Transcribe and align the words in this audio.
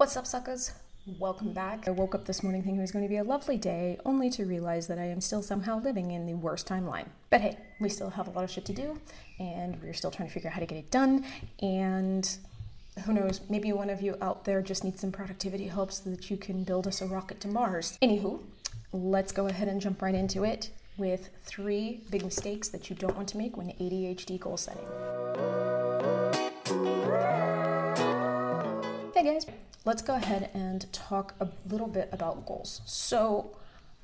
What's 0.00 0.16
up, 0.16 0.26
suckers? 0.26 0.72
Welcome 1.18 1.52
back. 1.52 1.86
I 1.86 1.90
woke 1.90 2.14
up 2.14 2.24
this 2.24 2.42
morning 2.42 2.62
thinking 2.62 2.78
it 2.78 2.80
was 2.80 2.90
going 2.90 3.04
to 3.04 3.08
be 3.10 3.18
a 3.18 3.22
lovely 3.22 3.58
day, 3.58 3.98
only 4.06 4.30
to 4.30 4.46
realize 4.46 4.86
that 4.86 4.98
I 4.98 5.04
am 5.04 5.20
still 5.20 5.42
somehow 5.42 5.78
living 5.78 6.12
in 6.12 6.24
the 6.24 6.32
worst 6.32 6.66
timeline. 6.66 7.04
But 7.28 7.42
hey, 7.42 7.58
we 7.80 7.90
still 7.90 8.08
have 8.08 8.26
a 8.26 8.30
lot 8.30 8.42
of 8.42 8.50
shit 8.50 8.64
to 8.64 8.72
do, 8.72 8.98
and 9.38 9.76
we're 9.82 9.92
still 9.92 10.10
trying 10.10 10.28
to 10.28 10.32
figure 10.32 10.48
out 10.48 10.54
how 10.54 10.60
to 10.60 10.64
get 10.64 10.78
it 10.78 10.90
done. 10.90 11.26
And 11.60 12.26
who 13.04 13.12
knows, 13.12 13.42
maybe 13.50 13.74
one 13.74 13.90
of 13.90 14.00
you 14.00 14.16
out 14.22 14.46
there 14.46 14.62
just 14.62 14.84
needs 14.84 15.02
some 15.02 15.12
productivity 15.12 15.66
help 15.66 15.92
so 15.92 16.08
that 16.08 16.30
you 16.30 16.38
can 16.38 16.64
build 16.64 16.86
us 16.86 17.02
a 17.02 17.06
rocket 17.06 17.38
to 17.42 17.48
Mars. 17.48 17.98
Anywho, 18.00 18.40
let's 18.94 19.32
go 19.32 19.48
ahead 19.48 19.68
and 19.68 19.82
jump 19.82 20.00
right 20.00 20.14
into 20.14 20.44
it 20.44 20.70
with 20.96 21.28
three 21.44 22.00
big 22.08 22.24
mistakes 22.24 22.70
that 22.70 22.88
you 22.88 22.96
don't 22.96 23.16
want 23.16 23.28
to 23.28 23.36
make 23.36 23.54
when 23.54 23.66
ADHD 23.66 24.40
goal 24.40 24.56
setting. 24.56 24.86
Hey 29.14 29.24
guys, 29.24 29.44
let's 29.84 30.02
go 30.02 30.14
ahead 30.14 30.50
and 30.54 30.92
talk 30.92 31.34
a 31.40 31.48
little 31.68 31.88
bit 31.88 32.08
about 32.12 32.46
goals. 32.46 32.80
So, 32.84 33.56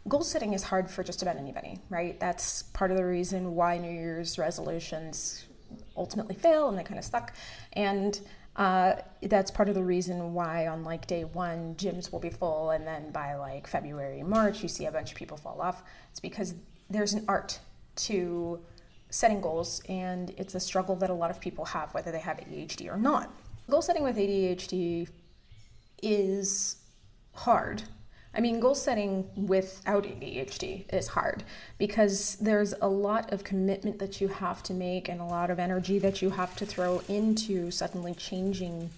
goal 0.09 0.23
setting 0.23 0.53
is 0.53 0.63
hard 0.63 0.91
for 0.91 1.03
just 1.03 1.23
about 1.23 1.37
anybody, 1.37 1.79
right? 1.91 2.19
That's 2.19 2.63
part 2.63 2.91
of 2.91 2.97
the 2.97 3.05
reason 3.05 3.55
why 3.55 3.79
New 3.79 3.91
Year's 3.91 4.39
resolutions 4.39 5.45
ultimately 5.97 6.35
fail 6.35 6.69
and 6.69 6.79
they 6.79 6.85
kind 6.85 6.99
of 6.99 7.05
stuck. 7.05 7.35
And 7.73 8.21
uh, 8.57 8.95
that's 9.23 9.51
part 9.51 9.69
of 9.69 9.75
the 9.75 9.85
reason 9.85 10.33
why 10.33 10.67
on 10.67 10.83
like 10.83 11.07
day 11.07 11.25
one 11.25 11.75
gyms 11.75 12.11
will 12.11 12.19
be 12.19 12.31
full 12.31 12.71
and 12.71 12.87
then 12.87 13.11
by 13.11 13.35
like 13.35 13.67
february 13.67 14.23
march 14.23 14.63
you 14.63 14.69
see 14.69 14.87
a 14.87 14.91
bunch 14.91 15.11
of 15.11 15.17
people 15.17 15.37
fall 15.37 15.61
off 15.61 15.83
it's 16.11 16.21
because 16.21 16.55
there's 16.89 17.13
an 17.13 17.23
art 17.29 17.59
to 17.95 18.59
setting 19.11 19.43
goals 19.43 19.83
and 19.91 20.33
it's 20.39 20.55
a 20.55 20.61
struggle 20.61 20.97
that 20.97 21.11
a 21.11 21.15
lot 21.15 21.31
of 21.31 21.39
people 21.39 21.67
have 21.67 21.93
whether 21.93 22.11
they 22.11 22.19
have 22.19 22.39
adhd 22.39 22.91
or 22.91 22.97
not 22.97 23.31
goal 23.69 23.83
setting 23.83 24.03
with 24.03 24.17
adhd 24.17 25.07
is 26.03 26.77
hard 27.33 27.83
I 28.37 28.41
mean, 28.41 28.61
goal 28.61 28.75
setting 28.75 29.31
without 29.35 30.05
ADHD 30.05 30.93
is 30.93 31.09
hard 31.09 31.43
because 31.79 32.37
there's 32.37 32.75
a 32.83 32.89
lot 32.89 33.33
of 33.33 33.45
commitment 33.45 33.99
that 33.99 34.21
you 34.21 34.29
have 34.29 34.63
to 34.65 34.75
make 34.75 35.09
and 35.09 35.23
a 35.23 35.25
lot 35.25 35.51
of 35.51 35.59
energy 35.59 35.99
that 36.01 36.21
you 36.21 36.29
have 36.29 36.55
to 36.57 36.67
throw 36.67 37.01
into 37.09 37.71
suddenly 37.71 38.13
changing. 38.13 38.91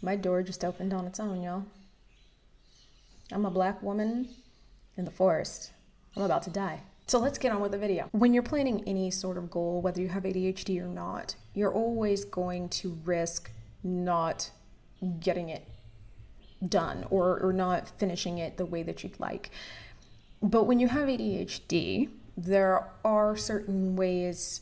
My 0.00 0.14
door 0.14 0.44
just 0.44 0.64
opened 0.64 0.92
on 0.92 1.04
its 1.04 1.18
own, 1.18 1.42
y'all. 1.42 1.64
I'm 3.32 3.44
a 3.44 3.50
black 3.50 3.82
woman 3.82 4.28
in 4.96 5.04
the 5.04 5.10
forest. 5.10 5.72
I'm 6.16 6.22
about 6.22 6.44
to 6.44 6.50
die. 6.50 6.82
So 7.08 7.18
let's 7.18 7.38
get 7.38 7.50
on 7.50 7.60
with 7.60 7.72
the 7.72 7.78
video. 7.78 8.08
When 8.12 8.32
you're 8.32 8.44
planning 8.44 8.84
any 8.86 9.10
sort 9.10 9.36
of 9.36 9.50
goal, 9.50 9.80
whether 9.80 10.00
you 10.00 10.08
have 10.08 10.22
ADHD 10.22 10.80
or 10.80 10.86
not, 10.86 11.34
you're 11.58 11.72
always 11.72 12.24
going 12.24 12.68
to 12.68 12.96
risk 13.04 13.50
not 13.82 14.50
getting 15.18 15.48
it 15.48 15.66
done 16.68 17.04
or, 17.10 17.38
or 17.40 17.52
not 17.52 17.88
finishing 17.98 18.38
it 18.38 18.56
the 18.56 18.64
way 18.64 18.84
that 18.84 19.02
you'd 19.02 19.18
like. 19.18 19.50
But 20.40 20.64
when 20.64 20.78
you 20.78 20.86
have 20.86 21.08
ADHD, 21.08 22.10
there 22.36 22.84
are 23.04 23.36
certain 23.36 23.96
ways 23.96 24.60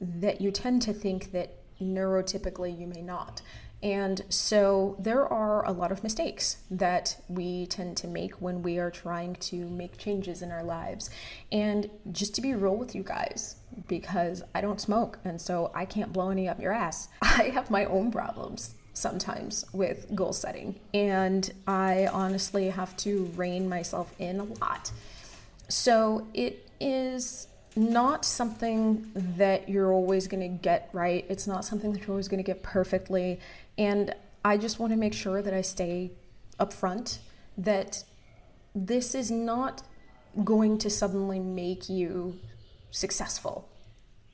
that 0.00 0.40
you 0.40 0.50
tend 0.50 0.80
to 0.82 0.94
think 0.94 1.32
that 1.32 1.50
neurotypically 1.80 2.78
you 2.78 2.86
may 2.86 3.02
not. 3.02 3.42
And 3.82 4.22
so 4.28 4.96
there 4.98 5.26
are 5.26 5.64
a 5.66 5.72
lot 5.72 5.90
of 5.90 6.02
mistakes 6.02 6.58
that 6.70 7.20
we 7.28 7.66
tend 7.66 7.96
to 7.98 8.06
make 8.06 8.34
when 8.40 8.62
we 8.62 8.78
are 8.78 8.90
trying 8.90 9.34
to 9.36 9.68
make 9.68 9.98
changes 9.98 10.40
in 10.40 10.52
our 10.52 10.62
lives. 10.62 11.10
And 11.50 11.90
just 12.12 12.34
to 12.36 12.40
be 12.40 12.54
real 12.54 12.76
with 12.76 12.94
you 12.94 13.02
guys, 13.02 13.56
because 13.88 14.42
I 14.54 14.60
don't 14.60 14.80
smoke 14.80 15.18
and 15.24 15.40
so 15.40 15.72
I 15.74 15.84
can't 15.84 16.12
blow 16.12 16.30
any 16.30 16.48
up 16.48 16.60
your 16.60 16.72
ass, 16.72 17.08
I 17.22 17.50
have 17.54 17.70
my 17.70 17.84
own 17.86 18.12
problems 18.12 18.74
sometimes 18.94 19.64
with 19.72 20.14
goal 20.14 20.32
setting. 20.32 20.78
And 20.94 21.50
I 21.66 22.08
honestly 22.12 22.70
have 22.70 22.96
to 22.98 23.24
rein 23.34 23.68
myself 23.68 24.14
in 24.18 24.38
a 24.38 24.44
lot. 24.44 24.92
So 25.68 26.26
it 26.34 26.68
is 26.78 27.48
not 27.76 28.24
something 28.24 29.10
that 29.14 29.68
you're 29.68 29.92
always 29.92 30.26
going 30.26 30.42
to 30.42 30.62
get 30.62 30.88
right. 30.92 31.24
It's 31.28 31.46
not 31.46 31.64
something 31.64 31.92
that 31.92 32.00
you're 32.00 32.10
always 32.10 32.28
going 32.28 32.42
to 32.42 32.46
get 32.46 32.62
perfectly. 32.62 33.40
And 33.78 34.14
I 34.44 34.56
just 34.56 34.78
want 34.78 34.92
to 34.92 34.98
make 34.98 35.14
sure 35.14 35.42
that 35.42 35.54
I 35.54 35.62
stay 35.62 36.10
upfront 36.58 37.18
that 37.56 38.04
this 38.74 39.14
is 39.14 39.30
not 39.30 39.82
going 40.44 40.78
to 40.78 40.90
suddenly 40.90 41.38
make 41.38 41.88
you 41.88 42.38
successful 42.90 43.68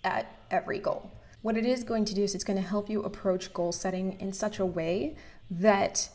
at 0.04 0.26
every 0.50 0.78
goal. 0.78 1.10
What 1.42 1.56
it 1.56 1.64
is 1.64 1.84
going 1.84 2.04
to 2.06 2.14
do 2.14 2.22
is 2.22 2.34
it's 2.34 2.44
going 2.44 2.60
to 2.60 2.66
help 2.66 2.88
you 2.90 3.02
approach 3.02 3.52
goal 3.52 3.72
setting 3.72 4.18
in 4.20 4.32
such 4.32 4.58
a 4.58 4.66
way 4.66 5.16
that 5.50 6.08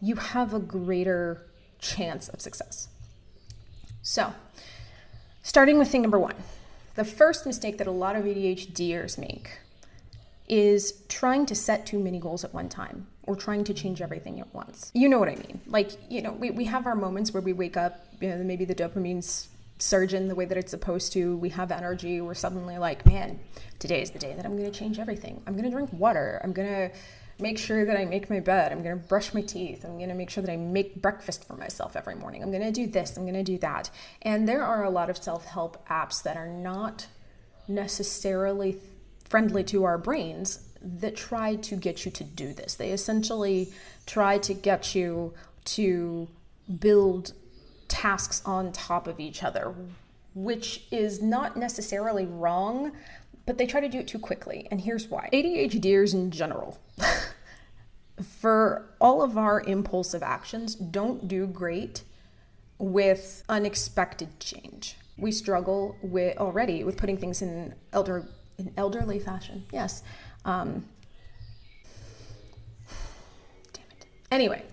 you 0.00 0.16
have 0.16 0.54
a 0.54 0.60
greater 0.60 1.46
chance 1.78 2.28
of 2.28 2.40
success. 2.40 2.88
So, 4.02 4.32
starting 5.42 5.78
with 5.78 5.90
thing 5.90 6.02
number 6.02 6.18
one, 6.18 6.34
the 6.98 7.04
first 7.04 7.46
mistake 7.46 7.78
that 7.78 7.86
a 7.86 7.92
lot 7.92 8.16
of 8.16 8.24
ADHDers 8.24 9.18
make 9.18 9.60
is 10.48 11.04
trying 11.08 11.46
to 11.46 11.54
set 11.54 11.86
too 11.86 12.00
many 12.00 12.18
goals 12.18 12.42
at 12.42 12.52
one 12.52 12.68
time 12.68 13.06
or 13.22 13.36
trying 13.36 13.62
to 13.62 13.72
change 13.72 14.02
everything 14.02 14.40
at 14.40 14.52
once. 14.52 14.90
You 14.94 15.08
know 15.08 15.20
what 15.20 15.28
I 15.28 15.36
mean? 15.36 15.60
Like, 15.68 15.92
you 16.10 16.22
know, 16.22 16.32
we, 16.32 16.50
we 16.50 16.64
have 16.64 16.86
our 16.86 16.96
moments 16.96 17.32
where 17.32 17.40
we 17.40 17.52
wake 17.52 17.76
up, 17.76 18.04
you 18.20 18.30
know, 18.30 18.38
maybe 18.38 18.64
the 18.64 18.74
dopamine's 18.74 19.46
surgeon 19.78 20.26
the 20.26 20.34
way 20.34 20.44
that 20.44 20.58
it's 20.58 20.72
supposed 20.72 21.12
to. 21.12 21.36
We 21.36 21.50
have 21.50 21.70
energy. 21.70 22.20
We're 22.20 22.34
suddenly 22.34 22.78
like, 22.78 23.06
man, 23.06 23.38
today 23.78 24.02
is 24.02 24.10
the 24.10 24.18
day 24.18 24.34
that 24.34 24.44
I'm 24.44 24.56
going 24.56 24.68
to 24.68 24.76
change 24.76 24.98
everything. 24.98 25.40
I'm 25.46 25.52
going 25.52 25.66
to 25.66 25.70
drink 25.70 25.92
water. 25.92 26.40
I'm 26.42 26.52
going 26.52 26.66
to 26.68 26.96
make 27.40 27.58
sure 27.58 27.84
that 27.84 27.96
I 27.96 28.04
make 28.04 28.30
my 28.30 28.40
bed. 28.40 28.72
I'm 28.72 28.82
going 28.82 28.98
to 28.98 29.08
brush 29.08 29.32
my 29.32 29.42
teeth. 29.42 29.84
I'm 29.84 29.96
going 29.96 30.08
to 30.08 30.14
make 30.14 30.30
sure 30.30 30.42
that 30.42 30.52
I 30.52 30.56
make 30.56 31.00
breakfast 31.00 31.46
for 31.46 31.54
myself 31.54 31.96
every 31.96 32.14
morning. 32.14 32.42
I'm 32.42 32.50
going 32.50 32.62
to 32.62 32.72
do 32.72 32.86
this. 32.86 33.16
I'm 33.16 33.24
going 33.24 33.34
to 33.34 33.44
do 33.44 33.58
that. 33.58 33.90
And 34.22 34.48
there 34.48 34.64
are 34.64 34.84
a 34.84 34.90
lot 34.90 35.10
of 35.10 35.16
self 35.16 35.44
help 35.44 35.86
apps 35.88 36.22
that 36.24 36.36
are 36.36 36.48
not 36.48 37.06
necessarily 37.68 38.78
friendly 39.28 39.62
to 39.62 39.84
our 39.84 39.98
brains 39.98 40.64
that 40.82 41.16
try 41.16 41.56
to 41.56 41.76
get 41.76 42.04
you 42.04 42.10
to 42.12 42.24
do 42.24 42.52
this. 42.52 42.74
They 42.74 42.90
essentially 42.90 43.72
try 44.06 44.38
to 44.38 44.54
get 44.54 44.94
you 44.94 45.34
to 45.66 46.28
build 46.80 47.32
tasks 47.88 48.42
on 48.44 48.72
top 48.72 49.06
of 49.06 49.18
each 49.20 49.42
other, 49.42 49.74
which 50.34 50.84
is 50.90 51.20
not 51.20 51.56
necessarily 51.56 52.26
wrong, 52.26 52.92
but 53.46 53.58
they 53.58 53.66
try 53.66 53.80
to 53.80 53.88
do 53.88 53.98
it 53.98 54.08
too 54.08 54.18
quickly. 54.18 54.68
And 54.70 54.80
here's 54.80 55.08
why 55.08 55.28
ADHDers 55.32 56.14
in 56.14 56.30
general, 56.30 56.78
for 58.24 58.88
all 59.00 59.22
of 59.22 59.36
our 59.38 59.60
impulsive 59.60 60.22
actions, 60.22 60.74
don't 60.74 61.28
do 61.28 61.46
great 61.46 62.02
with 62.78 63.42
unexpected 63.48 64.38
change. 64.40 64.96
We 65.16 65.32
struggle 65.32 65.96
with 66.02 66.36
already 66.38 66.84
with 66.84 66.96
putting 66.96 67.16
things 67.16 67.42
in 67.42 67.74
elder 67.92 68.28
in 68.58 68.72
elderly 68.76 69.18
fashion. 69.18 69.64
Yes. 69.72 70.02
Um, 70.44 70.84
damn 73.72 73.84
it. 73.90 74.06
Anyway, 74.30 74.64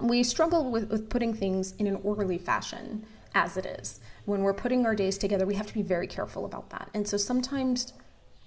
we 0.00 0.22
struggle 0.22 0.70
with, 0.70 0.90
with 0.90 1.08
putting 1.10 1.34
things 1.34 1.72
in 1.78 1.86
an 1.86 1.96
orderly 2.02 2.38
fashion 2.38 3.04
as 3.34 3.56
it 3.56 3.66
is. 3.66 4.00
When 4.24 4.42
we're 4.42 4.54
putting 4.54 4.86
our 4.86 4.94
days 4.94 5.18
together, 5.18 5.46
we 5.46 5.54
have 5.54 5.66
to 5.66 5.74
be 5.74 5.82
very 5.82 6.06
careful 6.06 6.44
about 6.44 6.70
that. 6.70 6.90
And 6.94 7.06
so 7.06 7.16
sometimes 7.16 7.92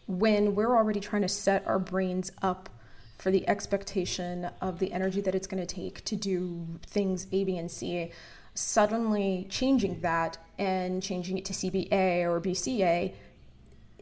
when 0.07 0.55
we're 0.55 0.75
already 0.75 0.99
trying 0.99 1.23
to 1.23 1.27
set 1.27 1.65
our 1.67 1.79
brains 1.79 2.31
up 2.41 2.69
for 3.17 3.31
the 3.31 3.47
expectation 3.47 4.49
of 4.61 4.79
the 4.79 4.91
energy 4.91 5.21
that 5.21 5.35
it's 5.35 5.47
going 5.47 5.65
to 5.65 5.75
take 5.75 6.03
to 6.05 6.15
do 6.15 6.67
things 6.85 7.27
A, 7.31 7.43
B, 7.43 7.57
and 7.57 7.71
C, 7.71 8.11
suddenly 8.53 9.47
changing 9.49 10.01
that 10.01 10.37
and 10.57 11.01
changing 11.03 11.37
it 11.37 11.45
to 11.45 11.53
CBA 11.53 12.23
or 12.23 12.39
BCA, 12.41 13.13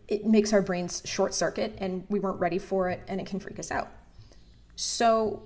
it 0.08 0.26
makes 0.26 0.54
our 0.54 0.62
brains 0.62 1.02
short 1.06 1.34
circuit 1.34 1.76
and 1.80 2.06
we 2.10 2.20
weren't 2.20 2.40
ready 2.40 2.60
for 2.60 2.90
it 2.90 3.02
and 3.08 3.20
it 3.20 3.26
can 3.26 3.40
freak 3.40 3.60
us 3.60 3.72
out. 3.72 3.90
So 4.76 5.44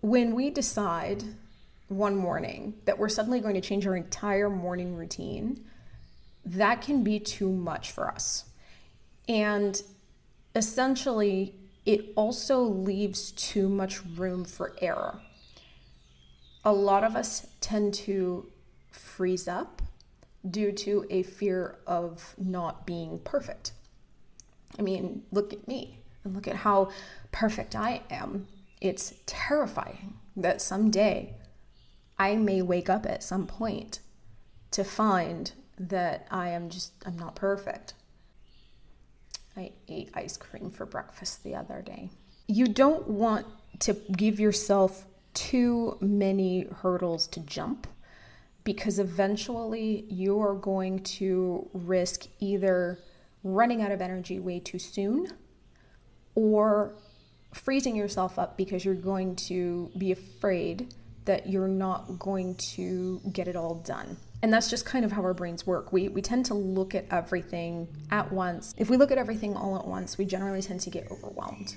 when 0.00 0.34
we 0.34 0.50
decide 0.50 1.22
one 1.88 2.16
morning 2.16 2.74
that 2.86 2.98
we're 2.98 3.08
suddenly 3.08 3.40
going 3.40 3.54
to 3.54 3.60
change 3.60 3.86
our 3.86 3.96
entire 3.96 4.50
morning 4.50 4.96
routine, 4.96 5.64
that 6.44 6.82
can 6.82 7.04
be 7.04 7.18
too 7.18 7.50
much 7.50 7.92
for 7.92 8.08
us. 8.08 8.44
And 9.28 9.80
essentially, 10.54 11.54
it 11.84 12.12
also 12.16 12.60
leaves 12.60 13.32
too 13.32 13.68
much 13.68 14.04
room 14.04 14.44
for 14.44 14.74
error. 14.80 15.20
A 16.64 16.72
lot 16.72 17.04
of 17.04 17.14
us 17.14 17.46
tend 17.60 17.94
to 17.94 18.50
freeze 18.90 19.46
up 19.46 19.82
due 20.48 20.72
to 20.72 21.06
a 21.10 21.22
fear 21.22 21.78
of 21.86 22.34
not 22.38 22.86
being 22.86 23.18
perfect. 23.18 23.72
I 24.78 24.82
mean, 24.82 25.22
look 25.30 25.52
at 25.52 25.68
me 25.68 25.98
and 26.22 26.34
look 26.34 26.48
at 26.48 26.56
how 26.56 26.90
perfect 27.32 27.74
I 27.76 28.02
am 28.10 28.46
it's 28.84 29.14
terrifying 29.24 30.14
that 30.36 30.60
someday 30.60 31.34
I 32.18 32.36
may 32.36 32.60
wake 32.60 32.90
up 32.90 33.06
at 33.06 33.22
some 33.22 33.46
point 33.46 34.00
to 34.72 34.84
find 34.84 35.50
that 35.78 36.26
I 36.30 36.50
am 36.50 36.68
just, 36.68 36.92
I'm 37.06 37.18
not 37.18 37.34
perfect. 37.34 37.94
I 39.56 39.72
ate 39.88 40.10
ice 40.14 40.36
cream 40.36 40.70
for 40.70 40.86
breakfast 40.86 41.44
the 41.44 41.54
other 41.54 41.82
day. 41.82 42.10
You 42.46 42.66
don't 42.66 43.08
want 43.08 43.46
to 43.80 43.94
give 44.16 44.40
yourself 44.40 45.06
too 45.32 45.96
many 46.00 46.66
hurdles 46.82 47.26
to 47.28 47.40
jump 47.40 47.86
because 48.62 48.98
eventually 48.98 50.06
you 50.08 50.40
are 50.40 50.54
going 50.54 51.00
to 51.00 51.68
risk 51.74 52.26
either 52.40 52.98
running 53.42 53.82
out 53.82 53.92
of 53.92 54.00
energy 54.00 54.40
way 54.40 54.58
too 54.58 54.78
soon 54.78 55.28
or 56.34 56.94
freezing 57.52 57.94
yourself 57.94 58.38
up 58.38 58.56
because 58.56 58.84
you're 58.84 58.94
going 58.94 59.36
to 59.36 59.90
be 59.96 60.12
afraid 60.12 60.94
that 61.26 61.48
you're 61.48 61.68
not 61.68 62.18
going 62.18 62.54
to 62.56 63.20
get 63.32 63.48
it 63.48 63.56
all 63.56 63.76
done. 63.76 64.16
And 64.44 64.52
that's 64.52 64.68
just 64.68 64.84
kind 64.84 65.06
of 65.06 65.12
how 65.12 65.22
our 65.22 65.32
brains 65.32 65.66
work. 65.66 65.90
We, 65.90 66.10
we 66.10 66.20
tend 66.20 66.44
to 66.46 66.54
look 66.54 66.94
at 66.94 67.06
everything 67.10 67.88
at 68.10 68.30
once. 68.30 68.74
If 68.76 68.90
we 68.90 68.98
look 68.98 69.10
at 69.10 69.16
everything 69.16 69.56
all 69.56 69.74
at 69.78 69.86
once, 69.86 70.18
we 70.18 70.26
generally 70.26 70.60
tend 70.60 70.80
to 70.80 70.90
get 70.90 71.10
overwhelmed. 71.10 71.74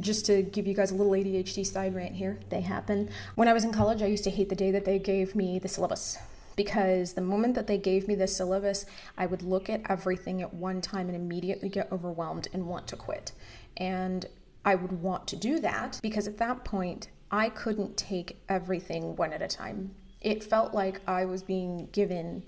Just 0.00 0.24
to 0.24 0.40
give 0.40 0.66
you 0.66 0.72
guys 0.72 0.90
a 0.90 0.94
little 0.94 1.12
ADHD 1.12 1.66
side 1.66 1.94
rant 1.94 2.14
here, 2.14 2.40
they 2.48 2.62
happen. 2.62 3.10
When 3.34 3.46
I 3.46 3.52
was 3.52 3.62
in 3.62 3.74
college, 3.74 4.00
I 4.00 4.06
used 4.06 4.24
to 4.24 4.30
hate 4.30 4.48
the 4.48 4.54
day 4.54 4.70
that 4.70 4.86
they 4.86 4.98
gave 4.98 5.34
me 5.34 5.58
the 5.58 5.68
syllabus 5.68 6.16
because 6.56 7.12
the 7.12 7.20
moment 7.20 7.54
that 7.56 7.66
they 7.66 7.76
gave 7.76 8.08
me 8.08 8.14
the 8.14 8.26
syllabus, 8.26 8.86
I 9.18 9.26
would 9.26 9.42
look 9.42 9.68
at 9.68 9.82
everything 9.90 10.40
at 10.40 10.54
one 10.54 10.80
time 10.80 11.08
and 11.08 11.14
immediately 11.14 11.68
get 11.68 11.92
overwhelmed 11.92 12.48
and 12.54 12.66
want 12.66 12.86
to 12.86 12.96
quit. 12.96 13.32
And 13.76 14.24
I 14.64 14.76
would 14.76 15.02
want 15.02 15.26
to 15.26 15.36
do 15.36 15.60
that 15.60 16.00
because 16.02 16.26
at 16.26 16.38
that 16.38 16.64
point, 16.64 17.08
I 17.30 17.50
couldn't 17.50 17.98
take 17.98 18.40
everything 18.48 19.14
one 19.14 19.34
at 19.34 19.42
a 19.42 19.46
time. 19.46 19.94
It 20.26 20.42
felt 20.42 20.74
like 20.74 21.00
I 21.06 21.24
was 21.24 21.44
being 21.44 21.88
given 21.92 22.42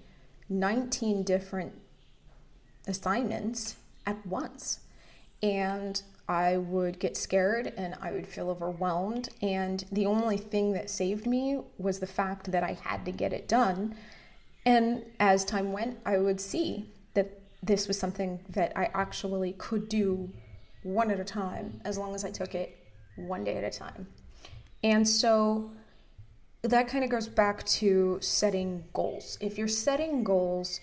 19 0.49 1.23
different 1.23 1.75
assignments 2.89 3.77
at 4.05 4.27
once. 4.27 4.81
And 5.45 6.03
I 6.29 6.57
would 6.57 6.99
get 6.99 7.17
scared 7.17 7.73
and 7.77 7.95
I 8.03 8.11
would 8.11 8.27
feel 8.27 8.51
overwhelmed. 8.51 9.29
And 9.43 9.85
the 9.93 10.07
only 10.07 10.37
thing 10.37 10.73
that 10.73 10.91
saved 10.91 11.25
me 11.25 11.61
was 11.79 12.01
the 12.01 12.07
fact 12.09 12.51
that 12.51 12.65
I 12.65 12.73
had 12.73 13.05
to 13.05 13.13
get 13.13 13.33
it 13.33 13.47
done. 13.47 13.95
And 14.67 15.05
as 15.21 15.45
time 15.45 15.71
went, 15.71 16.01
I 16.05 16.19
would 16.19 16.41
see 16.41 16.91
that 17.15 17.31
this 17.63 17.87
was 17.87 17.97
something 17.97 18.41
that 18.49 18.73
I 18.75 18.91
actually 18.93 19.53
could 19.53 19.89
do 19.89 20.33
one 20.83 21.13
at 21.13 21.21
a 21.21 21.25
time, 21.25 21.81
as 21.85 21.97
long 21.97 22.17
as 22.17 22.25
I 22.25 22.33
took 22.33 22.57
it 22.57 22.77
one 23.15 23.45
day 23.45 23.57
at 23.57 23.63
a 23.63 23.71
time. 23.71 24.09
And 24.83 25.09
so 25.09 25.71
that 26.69 26.89
kind 26.89 27.05
of 27.05 27.11
goes 27.11 27.29
back 27.29 27.65
to 27.67 28.19
setting 28.21 28.85
goals. 28.93 29.39
If 29.41 29.59
you're 29.59 29.69
setting 29.69 30.25
goals 30.25 30.81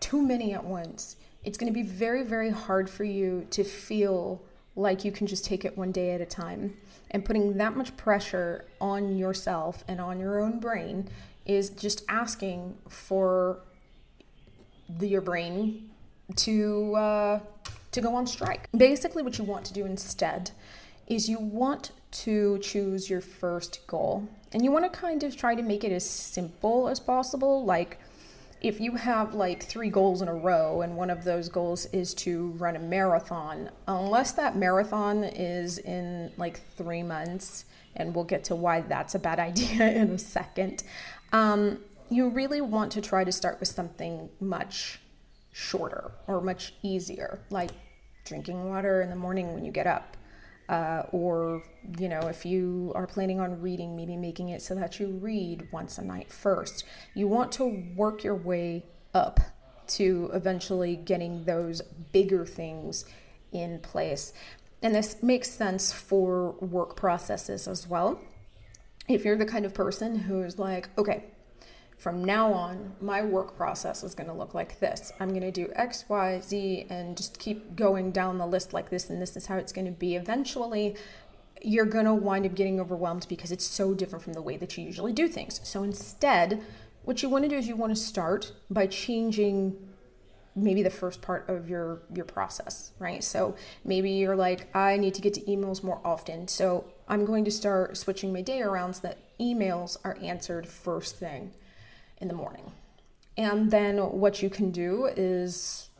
too 0.00 0.22
many 0.22 0.52
at 0.52 0.64
once, 0.64 1.16
it's 1.44 1.58
going 1.58 1.72
to 1.72 1.74
be 1.74 1.86
very, 1.86 2.22
very 2.22 2.50
hard 2.50 2.90
for 2.90 3.04
you 3.04 3.46
to 3.50 3.64
feel 3.64 4.42
like 4.74 5.04
you 5.04 5.12
can 5.12 5.26
just 5.26 5.44
take 5.44 5.64
it 5.64 5.76
one 5.76 5.92
day 5.92 6.10
at 6.12 6.20
a 6.20 6.26
time. 6.26 6.76
And 7.10 7.24
putting 7.24 7.56
that 7.56 7.76
much 7.76 7.96
pressure 7.96 8.64
on 8.80 9.16
yourself 9.16 9.84
and 9.88 10.00
on 10.00 10.20
your 10.20 10.40
own 10.40 10.58
brain 10.58 11.08
is 11.46 11.70
just 11.70 12.04
asking 12.08 12.76
for 12.88 13.60
the, 14.88 15.08
your 15.08 15.20
brain 15.20 15.90
to 16.34 16.94
uh, 16.94 17.40
to 17.92 18.00
go 18.00 18.14
on 18.14 18.26
strike. 18.26 18.68
Basically, 18.76 19.22
what 19.22 19.38
you 19.38 19.44
want 19.44 19.64
to 19.66 19.72
do 19.72 19.86
instead 19.86 20.50
is 21.06 21.28
you 21.28 21.38
want 21.38 21.92
to 22.10 22.58
choose 22.58 23.08
your 23.08 23.20
first 23.20 23.86
goal 23.86 24.28
and 24.52 24.64
you 24.64 24.72
want 24.72 24.90
to 24.90 24.98
kind 24.98 25.22
of 25.22 25.36
try 25.36 25.54
to 25.54 25.62
make 25.62 25.84
it 25.84 25.92
as 25.92 26.08
simple 26.08 26.88
as 26.88 26.98
possible. 27.00 27.64
Like, 27.64 27.98
if 28.62 28.80
you 28.80 28.92
have 28.92 29.34
like 29.34 29.62
three 29.62 29.90
goals 29.90 30.22
in 30.22 30.28
a 30.28 30.34
row 30.34 30.80
and 30.80 30.96
one 30.96 31.10
of 31.10 31.24
those 31.24 31.48
goals 31.48 31.86
is 31.86 32.14
to 32.14 32.48
run 32.52 32.74
a 32.74 32.78
marathon, 32.78 33.70
unless 33.86 34.32
that 34.32 34.56
marathon 34.56 35.24
is 35.24 35.78
in 35.78 36.32
like 36.36 36.60
three 36.76 37.02
months, 37.02 37.66
and 37.96 38.14
we'll 38.14 38.24
get 38.24 38.44
to 38.44 38.54
why 38.54 38.80
that's 38.80 39.14
a 39.14 39.18
bad 39.18 39.38
idea 39.50 39.90
in 39.92 40.10
a 40.10 40.18
second, 40.18 40.84
um, 41.32 41.78
you 42.08 42.28
really 42.28 42.60
want 42.60 42.92
to 42.92 43.00
try 43.00 43.24
to 43.24 43.32
start 43.32 43.60
with 43.60 43.68
something 43.68 44.28
much 44.40 45.00
shorter 45.52 46.12
or 46.26 46.40
much 46.40 46.72
easier, 46.82 47.40
like 47.50 47.70
drinking 48.24 48.68
water 48.68 49.02
in 49.02 49.10
the 49.10 49.16
morning 49.16 49.52
when 49.52 49.64
you 49.64 49.72
get 49.72 49.86
up. 49.86 50.16
Uh, 50.68 51.04
or, 51.12 51.62
you 51.98 52.08
know, 52.08 52.20
if 52.20 52.44
you 52.44 52.90
are 52.94 53.06
planning 53.06 53.38
on 53.38 53.60
reading, 53.60 53.96
maybe 53.96 54.16
making 54.16 54.48
it 54.48 54.60
so 54.60 54.74
that 54.74 54.98
you 54.98 55.06
read 55.22 55.68
once 55.70 55.96
a 55.98 56.02
night 56.02 56.32
first. 56.32 56.84
You 57.14 57.28
want 57.28 57.52
to 57.52 57.84
work 57.94 58.24
your 58.24 58.34
way 58.34 58.84
up 59.14 59.38
to 59.88 60.30
eventually 60.34 60.96
getting 60.96 61.44
those 61.44 61.82
bigger 62.12 62.44
things 62.44 63.04
in 63.52 63.78
place. 63.78 64.32
And 64.82 64.94
this 64.94 65.22
makes 65.22 65.50
sense 65.50 65.92
for 65.92 66.52
work 66.52 66.96
processes 66.96 67.68
as 67.68 67.88
well. 67.88 68.20
If 69.08 69.24
you're 69.24 69.36
the 69.36 69.46
kind 69.46 69.64
of 69.64 69.72
person 69.72 70.16
who's 70.18 70.58
like, 70.58 70.88
okay, 70.98 71.24
from 71.96 72.22
now 72.22 72.52
on, 72.52 72.94
my 73.00 73.22
work 73.22 73.56
process 73.56 74.04
is 74.04 74.14
going 74.14 74.28
to 74.28 74.34
look 74.34 74.52
like 74.52 74.78
this. 74.80 75.12
I'm 75.18 75.30
going 75.30 75.40
to 75.40 75.50
do 75.50 75.72
X, 75.74 76.04
Y, 76.08 76.40
Z, 76.40 76.86
and 76.90 77.16
just 77.16 77.38
keep 77.38 77.74
going 77.74 78.12
down 78.12 78.38
the 78.38 78.46
list 78.46 78.74
like 78.74 78.90
this, 78.90 79.08
and 79.08 79.20
this 79.20 79.36
is 79.36 79.46
how 79.46 79.56
it's 79.56 79.72
going 79.72 79.86
to 79.86 79.92
be. 79.92 80.14
Eventually, 80.14 80.94
you're 81.62 81.86
going 81.86 82.04
to 82.04 82.14
wind 82.14 82.44
up 82.44 82.54
getting 82.54 82.78
overwhelmed 82.80 83.26
because 83.28 83.50
it's 83.50 83.64
so 83.64 83.94
different 83.94 84.22
from 84.22 84.34
the 84.34 84.42
way 84.42 84.58
that 84.58 84.76
you 84.76 84.84
usually 84.84 85.12
do 85.12 85.26
things. 85.26 85.60
So 85.64 85.82
instead, 85.82 86.62
what 87.04 87.22
you 87.22 87.30
want 87.30 87.44
to 87.44 87.48
do 87.48 87.56
is 87.56 87.66
you 87.66 87.76
want 87.76 87.96
to 87.96 88.00
start 88.00 88.52
by 88.68 88.86
changing 88.86 89.76
maybe 90.54 90.82
the 90.82 90.90
first 90.90 91.20
part 91.20 91.48
of 91.48 91.68
your 91.68 92.00
your 92.14 92.24
process 92.24 92.92
right 92.98 93.22
so 93.22 93.54
maybe 93.84 94.10
you're 94.12 94.34
like 94.34 94.74
i 94.74 94.96
need 94.96 95.12
to 95.12 95.20
get 95.20 95.34
to 95.34 95.40
emails 95.42 95.82
more 95.82 96.00
often 96.02 96.48
so 96.48 96.82
i'm 97.08 97.26
going 97.26 97.44
to 97.44 97.50
start 97.50 97.94
switching 97.94 98.32
my 98.32 98.40
day 98.40 98.62
around 98.62 98.94
so 98.94 99.02
that 99.02 99.18
emails 99.38 99.98
are 100.02 100.16
answered 100.22 100.66
first 100.66 101.16
thing 101.16 101.52
in 102.20 102.28
the 102.28 102.34
morning. 102.34 102.72
And 103.36 103.70
then 103.70 103.98
what 103.98 104.42
you 104.42 104.48
can 104.48 104.70
do 104.70 105.06
is 105.16 105.90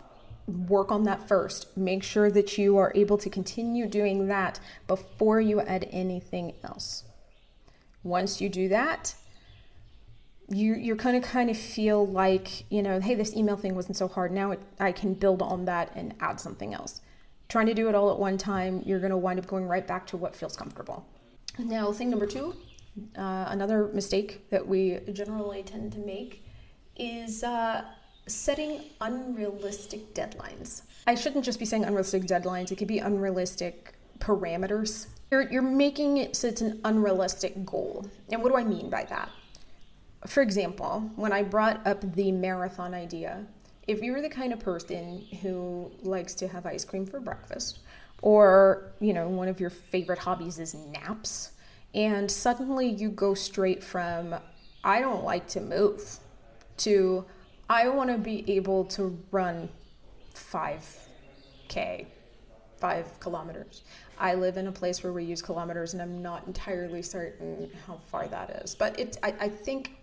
work 0.46 0.90
on 0.90 1.04
that 1.04 1.28
first. 1.28 1.76
Make 1.76 2.02
sure 2.02 2.30
that 2.30 2.56
you 2.56 2.78
are 2.78 2.92
able 2.94 3.18
to 3.18 3.28
continue 3.28 3.86
doing 3.86 4.28
that 4.28 4.60
before 4.86 5.40
you 5.40 5.60
add 5.60 5.88
anything 5.90 6.54
else. 6.64 7.04
Once 8.02 8.40
you 8.40 8.48
do 8.48 8.68
that, 8.68 9.14
you 10.48 10.74
you're 10.74 10.96
gonna 10.96 11.20
kind 11.20 11.50
of 11.50 11.58
feel 11.58 12.06
like 12.06 12.70
you 12.70 12.82
know, 12.82 13.00
hey, 13.00 13.16
this 13.16 13.34
email 13.34 13.56
thing 13.56 13.74
wasn't 13.74 13.96
so 13.96 14.06
hard. 14.06 14.30
Now 14.30 14.52
it, 14.52 14.60
I 14.78 14.92
can 14.92 15.14
build 15.14 15.42
on 15.42 15.64
that 15.64 15.90
and 15.96 16.14
add 16.20 16.40
something 16.40 16.72
else. 16.72 17.00
Trying 17.48 17.66
to 17.66 17.74
do 17.74 17.88
it 17.88 17.94
all 17.94 18.12
at 18.12 18.18
one 18.18 18.38
time, 18.38 18.82
you're 18.86 19.00
gonna 19.00 19.18
wind 19.18 19.40
up 19.40 19.46
going 19.46 19.66
right 19.66 19.86
back 19.86 20.06
to 20.08 20.16
what 20.16 20.36
feels 20.36 20.56
comfortable. 20.56 21.04
Now, 21.58 21.90
thing 21.92 22.10
number 22.10 22.26
two 22.26 22.54
uh, 23.16 23.46
another 23.48 23.88
mistake 23.92 24.48
that 24.50 24.66
we 24.66 25.00
generally 25.12 25.62
tend 25.62 25.92
to 25.92 25.98
make 25.98 26.44
is 26.96 27.44
uh, 27.44 27.84
setting 28.26 28.82
unrealistic 29.00 30.14
deadlines. 30.14 30.82
I 31.06 31.14
shouldn't 31.14 31.44
just 31.44 31.58
be 31.58 31.64
saying 31.64 31.84
unrealistic 31.84 32.24
deadlines, 32.24 32.72
it 32.72 32.76
could 32.76 32.88
be 32.88 32.98
unrealistic 32.98 33.94
parameters. 34.18 35.06
You're, 35.30 35.50
you're 35.50 35.62
making 35.62 36.18
it 36.18 36.36
so 36.36 36.48
it's 36.48 36.60
an 36.60 36.80
unrealistic 36.84 37.64
goal. 37.64 38.06
And 38.30 38.42
what 38.42 38.50
do 38.50 38.56
I 38.56 38.64
mean 38.64 38.90
by 38.90 39.04
that? 39.04 39.30
For 40.26 40.42
example, 40.42 41.10
when 41.16 41.32
I 41.32 41.42
brought 41.42 41.86
up 41.86 42.00
the 42.14 42.32
marathon 42.32 42.94
idea, 42.94 43.44
if 43.86 44.02
you're 44.02 44.22
the 44.22 44.28
kind 44.28 44.52
of 44.52 44.58
person 44.58 45.24
who 45.42 45.90
likes 46.02 46.34
to 46.34 46.48
have 46.48 46.66
ice 46.66 46.84
cream 46.84 47.06
for 47.06 47.20
breakfast, 47.20 47.80
or 48.22 48.92
you 49.00 49.12
know, 49.12 49.28
one 49.28 49.48
of 49.48 49.60
your 49.60 49.70
favorite 49.70 50.18
hobbies 50.18 50.58
is 50.58 50.74
naps, 50.74 51.52
and 51.94 52.30
suddenly 52.30 52.88
you 52.88 53.10
go 53.10 53.34
straight 53.34 53.82
from, 53.82 54.34
I 54.84 55.00
don't 55.00 55.24
like 55.24 55.46
to 55.48 55.60
move, 55.60 56.18
to, 56.78 57.24
I 57.68 57.88
want 57.88 58.10
to 58.10 58.18
be 58.18 58.44
able 58.54 58.84
to 58.86 59.18
run 59.30 59.68
5K, 60.34 62.06
five 62.78 63.20
kilometers. 63.20 63.82
I 64.18 64.34
live 64.34 64.56
in 64.56 64.66
a 64.66 64.72
place 64.72 65.02
where 65.02 65.12
we 65.12 65.24
use 65.24 65.42
kilometers, 65.42 65.92
and 65.92 66.02
I'm 66.02 66.22
not 66.22 66.46
entirely 66.46 67.02
certain 67.02 67.70
how 67.86 68.00
far 68.06 68.28
that 68.28 68.62
is. 68.62 68.74
But 68.74 68.98
it's, 68.98 69.18
I, 69.22 69.34
I 69.40 69.48
think 69.48 69.96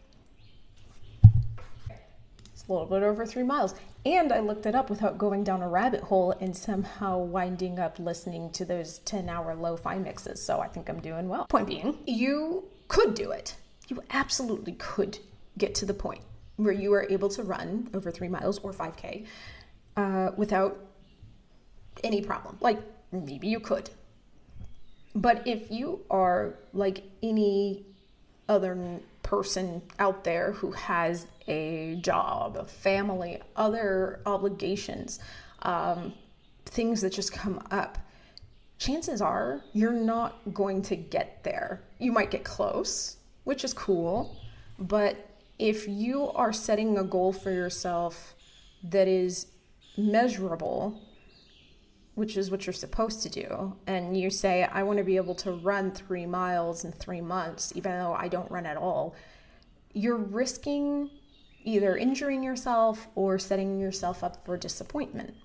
a 2.68 2.72
little 2.72 2.88
bit 2.88 3.04
over 3.04 3.26
three 3.26 3.44
miles. 3.44 3.76
And 4.06 4.34
I 4.34 4.40
looked 4.40 4.66
it 4.66 4.76
up 4.76 4.90
without 4.90 5.18
going 5.18 5.44
down 5.44 5.62
a 5.62 5.70
rabbit 5.70 6.02
hole 6.02 6.34
and 6.40 6.56
somehow 6.56 7.18
winding 7.18 7.80
up 7.80 8.00
listening 8.00 8.52
to 8.52 8.66
those 8.66 9.00
10 9.00 9.30
hour 9.30 9.56
lo 9.56 9.78
fi 9.78 9.98
mixes. 9.98 10.44
So 10.44 10.60
I 10.60 10.68
think 10.68 10.90
I'm 10.90 11.00
doing 11.00 11.30
well. 11.30 11.46
Point 11.46 11.68
being, 11.68 11.98
you 12.06 12.66
could 12.88 13.14
do 13.16 13.32
it. 13.32 13.56
You 13.88 14.04
absolutely 14.10 14.74
could 14.74 15.20
get 15.58 15.76
to 15.76 15.86
the 15.86 15.94
point 15.94 16.22
where 16.58 16.74
you 16.74 16.94
are 16.94 17.08
able 17.10 17.30
to 17.30 17.44
run 17.44 17.90
over 17.94 18.12
three 18.12 18.28
miles 18.28 18.60
or 18.60 18.74
5K 18.74 19.26
uh, 19.98 20.32
without 20.38 20.78
any 22.04 22.22
problem. 22.22 22.58
Like, 22.62 22.80
maybe 23.12 23.48
you 23.48 23.60
could. 23.60 23.90
But 25.16 25.48
if 25.48 25.70
you 25.70 26.02
are 26.10 26.56
like 26.74 27.04
any 27.22 27.86
other 28.50 29.00
person 29.34 29.82
out 29.98 30.24
there 30.24 30.52
who 30.52 30.72
has 30.72 31.26
a 31.48 31.98
job, 32.02 32.56
a 32.56 32.64
family, 32.64 33.42
other 33.56 34.20
obligations, 34.28 35.20
um, 35.64 36.14
things 36.66 37.02
that 37.02 37.12
just 37.12 37.34
come 37.34 37.60
up, 37.72 37.98
chances 38.78 39.22
are 39.22 39.62
you're 39.74 39.92
not 40.14 40.36
going 40.54 40.84
to 40.84 40.96
get 40.96 41.44
there. 41.44 41.82
You 41.98 42.12
might 42.12 42.30
get 42.30 42.44
close, 42.44 43.18
which 43.44 43.64
is 43.64 43.74
cool, 43.74 44.38
but 44.78 45.16
if 45.58 45.88
you 45.88 46.30
are 46.32 46.54
setting 46.54 47.00
a 47.00 47.04
goal 47.04 47.34
for 47.34 47.50
yourself 47.50 48.36
that 48.84 49.08
is 49.08 49.48
measurable, 49.98 51.02
which 52.16 52.38
is 52.38 52.52
what 52.52 52.66
you're 52.66 52.74
supposed 52.74 53.24
to 53.24 53.30
do, 53.30 53.76
and 53.88 54.16
you 54.16 54.30
say, 54.30 54.64
I 54.64 54.84
want 54.84 54.98
to 54.98 55.04
be 55.04 55.18
able 55.18 55.36
to 55.36 55.52
run 55.52 55.92
three 55.92 56.26
miles 56.26 56.86
in 56.86 56.92
three 56.92 57.22
months, 57.22 57.74
even 57.76 57.92
though 57.92 58.14
I 58.14 58.28
don't 58.28 58.50
run 58.52 58.66
at 58.66 58.78
all, 58.78 59.16
you're 59.94 60.18
risking 60.18 61.10
either 61.64 61.96
injuring 61.96 62.44
yourself 62.44 63.08
or 63.16 63.40
setting 63.40 63.80
yourself 63.80 64.24
up 64.24 64.46
for 64.46 64.58
disappointment. 64.58 65.36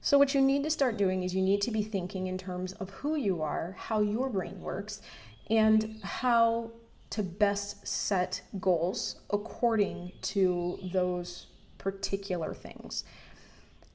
So, 0.00 0.18
what 0.18 0.34
you 0.34 0.40
need 0.40 0.64
to 0.64 0.70
start 0.70 0.96
doing 0.96 1.22
is 1.22 1.34
you 1.34 1.42
need 1.42 1.62
to 1.62 1.70
be 1.70 1.82
thinking 1.82 2.26
in 2.26 2.36
terms 2.36 2.72
of 2.74 2.90
who 2.90 3.14
you 3.14 3.42
are, 3.42 3.76
how 3.78 4.00
your 4.00 4.28
brain 4.28 4.60
works, 4.60 5.00
and 5.48 6.00
how 6.02 6.72
to 7.10 7.22
best 7.22 7.86
set 7.86 8.42
goals 8.58 9.16
according 9.30 10.12
to 10.22 10.78
those 10.92 11.46
particular 11.78 12.54
things. 12.54 13.04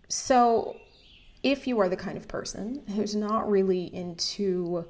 So, 0.08 0.78
if 1.48 1.66
you 1.66 1.80
are 1.80 1.88
the 1.88 1.96
kind 1.96 2.18
of 2.18 2.28
person 2.28 2.84
who's 2.94 3.16
not 3.16 3.50
really 3.50 3.84
into 3.96 4.86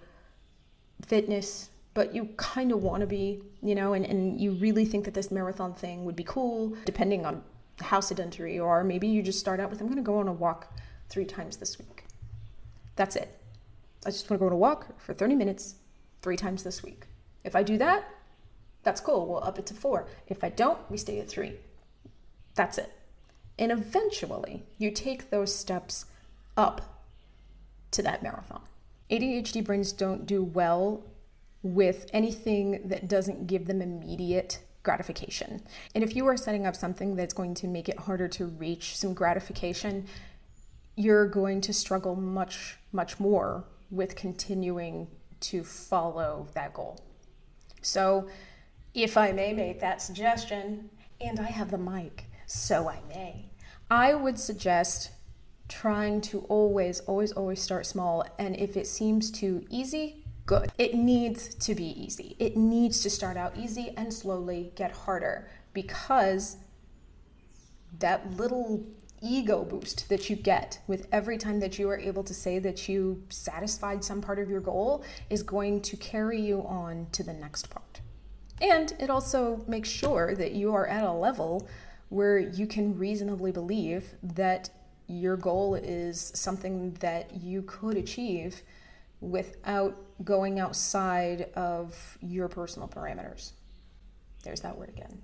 fitness, 1.05 1.69
but 1.93 2.15
you 2.15 2.29
kind 2.37 2.71
of 2.71 2.81
want 2.81 3.01
to 3.01 3.07
be, 3.07 3.43
you 3.61 3.75
know, 3.75 3.93
and, 3.93 4.03
and 4.03 4.41
you 4.41 4.53
really 4.53 4.83
think 4.83 5.05
that 5.05 5.13
this 5.13 5.29
marathon 5.29 5.75
thing 5.75 6.03
would 6.03 6.15
be 6.15 6.23
cool, 6.23 6.75
depending 6.83 7.27
on 7.27 7.43
how 7.79 7.99
sedentary 7.99 8.55
you 8.55 8.65
are, 8.65 8.83
maybe 8.83 9.07
you 9.07 9.21
just 9.21 9.39
start 9.39 9.59
out 9.59 9.69
with, 9.69 9.79
I'm 9.81 9.85
going 9.85 9.97
to 9.97 10.03
go 10.03 10.17
on 10.17 10.27
a 10.27 10.33
walk 10.33 10.75
three 11.09 11.25
times 11.25 11.57
this 11.57 11.77
week. 11.77 12.05
That's 12.95 13.15
it. 13.15 13.39
I 14.03 14.09
just 14.09 14.27
want 14.27 14.39
to 14.39 14.43
go 14.43 14.47
on 14.47 14.53
a 14.53 14.57
walk 14.57 14.99
for 14.99 15.13
30 15.13 15.35
minutes 15.35 15.75
three 16.23 16.37
times 16.37 16.63
this 16.63 16.81
week. 16.81 17.05
If 17.43 17.55
I 17.55 17.61
do 17.61 17.77
that, 17.77 18.03
that's 18.81 18.99
cool. 18.99 19.27
We'll 19.27 19.43
up 19.43 19.59
it 19.59 19.67
to 19.67 19.75
four. 19.75 20.07
If 20.25 20.43
I 20.43 20.49
don't, 20.49 20.79
we 20.89 20.97
stay 20.97 21.19
at 21.19 21.29
three. 21.29 21.53
That's 22.55 22.79
it. 22.79 22.91
And 23.59 23.71
eventually, 23.71 24.63
you 24.79 24.89
take 24.89 25.29
those 25.29 25.53
steps 25.53 26.05
up 26.57 27.03
to 27.91 28.01
that 28.01 28.23
marathon. 28.23 28.61
ADHD 29.09 29.63
brains 29.63 29.93
don't 29.93 30.25
do 30.25 30.43
well 30.43 31.03
with 31.63 32.07
anything 32.13 32.87
that 32.89 33.07
doesn't 33.07 33.47
give 33.47 33.67
them 33.67 33.81
immediate 33.81 34.59
gratification. 34.83 35.61
And 35.95 36.03
if 36.03 36.15
you 36.15 36.25
are 36.27 36.37
setting 36.37 36.65
up 36.65 36.75
something 36.75 37.15
that's 37.15 37.33
going 37.33 37.53
to 37.55 37.67
make 37.67 37.89
it 37.89 37.99
harder 37.99 38.27
to 38.29 38.45
reach 38.45 38.97
some 38.97 39.13
gratification, 39.13 40.05
you're 40.95 41.27
going 41.27 41.61
to 41.61 41.73
struggle 41.73 42.15
much, 42.15 42.77
much 42.91 43.19
more 43.19 43.65
with 43.91 44.15
continuing 44.15 45.07
to 45.39 45.63
follow 45.63 46.47
that 46.53 46.73
goal. 46.73 46.99
So, 47.81 48.27
if 48.93 49.15
I 49.15 49.31
may 49.31 49.53
make 49.53 49.79
that 49.81 50.01
suggestion, 50.01 50.89
and 51.21 51.39
I 51.39 51.45
have 51.45 51.69
the 51.69 51.77
mic, 51.77 52.25
so 52.47 52.89
I 52.89 52.99
may, 53.07 53.51
I 53.91 54.15
would 54.15 54.39
suggest 54.39 55.11
trying 55.67 56.21
to 56.21 56.39
always, 56.49 57.01
always, 57.01 57.31
always 57.31 57.61
start 57.61 57.85
small. 57.85 58.25
And 58.39 58.55
if 58.55 58.77
it 58.77 58.87
seems 58.87 59.31
too 59.31 59.65
easy, 59.69 60.23
good. 60.45 60.71
It 60.77 60.95
needs 60.95 61.53
to 61.55 61.75
be 61.75 61.85
easy. 62.01 62.35
It 62.39 62.57
needs 62.57 63.01
to 63.03 63.09
start 63.09 63.37
out 63.37 63.57
easy 63.57 63.93
and 63.97 64.13
slowly 64.13 64.71
get 64.75 64.91
harder 64.91 65.49
because 65.73 66.57
that 67.99 68.37
little 68.37 68.85
ego 69.21 69.63
boost 69.63 70.09
that 70.09 70.29
you 70.29 70.35
get 70.35 70.79
with 70.87 71.07
every 71.11 71.37
time 71.37 71.59
that 71.59 71.79
you 71.79 71.89
are 71.89 71.97
able 71.97 72.23
to 72.23 72.33
say 72.33 72.59
that 72.59 72.87
you 72.87 73.23
satisfied 73.29 74.03
some 74.03 74.21
part 74.21 74.39
of 74.39 74.49
your 74.49 74.61
goal 74.61 75.03
is 75.29 75.41
going 75.43 75.81
to 75.81 75.97
carry 75.97 76.39
you 76.39 76.61
on 76.61 77.07
to 77.11 77.23
the 77.23 77.33
next 77.33 77.69
part. 77.69 78.01
And 78.61 78.93
it 78.99 79.09
also 79.09 79.63
makes 79.67 79.89
sure 79.89 80.35
that 80.35 80.53
you 80.53 80.73
are 80.73 80.87
at 80.87 81.03
a 81.03 81.11
level 81.11 81.67
where 82.09 82.39
you 82.39 82.67
can 82.67 82.97
reasonably 82.97 83.51
believe 83.51 84.15
that 84.23 84.69
your 85.07 85.37
goal 85.37 85.75
is 85.75 86.31
something 86.35 86.93
that 86.99 87.41
you 87.41 87.61
could 87.63 87.97
achieve 87.97 88.61
without 89.21 89.95
going 90.23 90.59
outside 90.59 91.49
of 91.55 92.17
your 92.21 92.47
personal 92.47 92.87
parameters. 92.87 93.51
There's 94.43 94.61
that 94.61 94.77
word 94.77 94.89
again. 94.89 95.21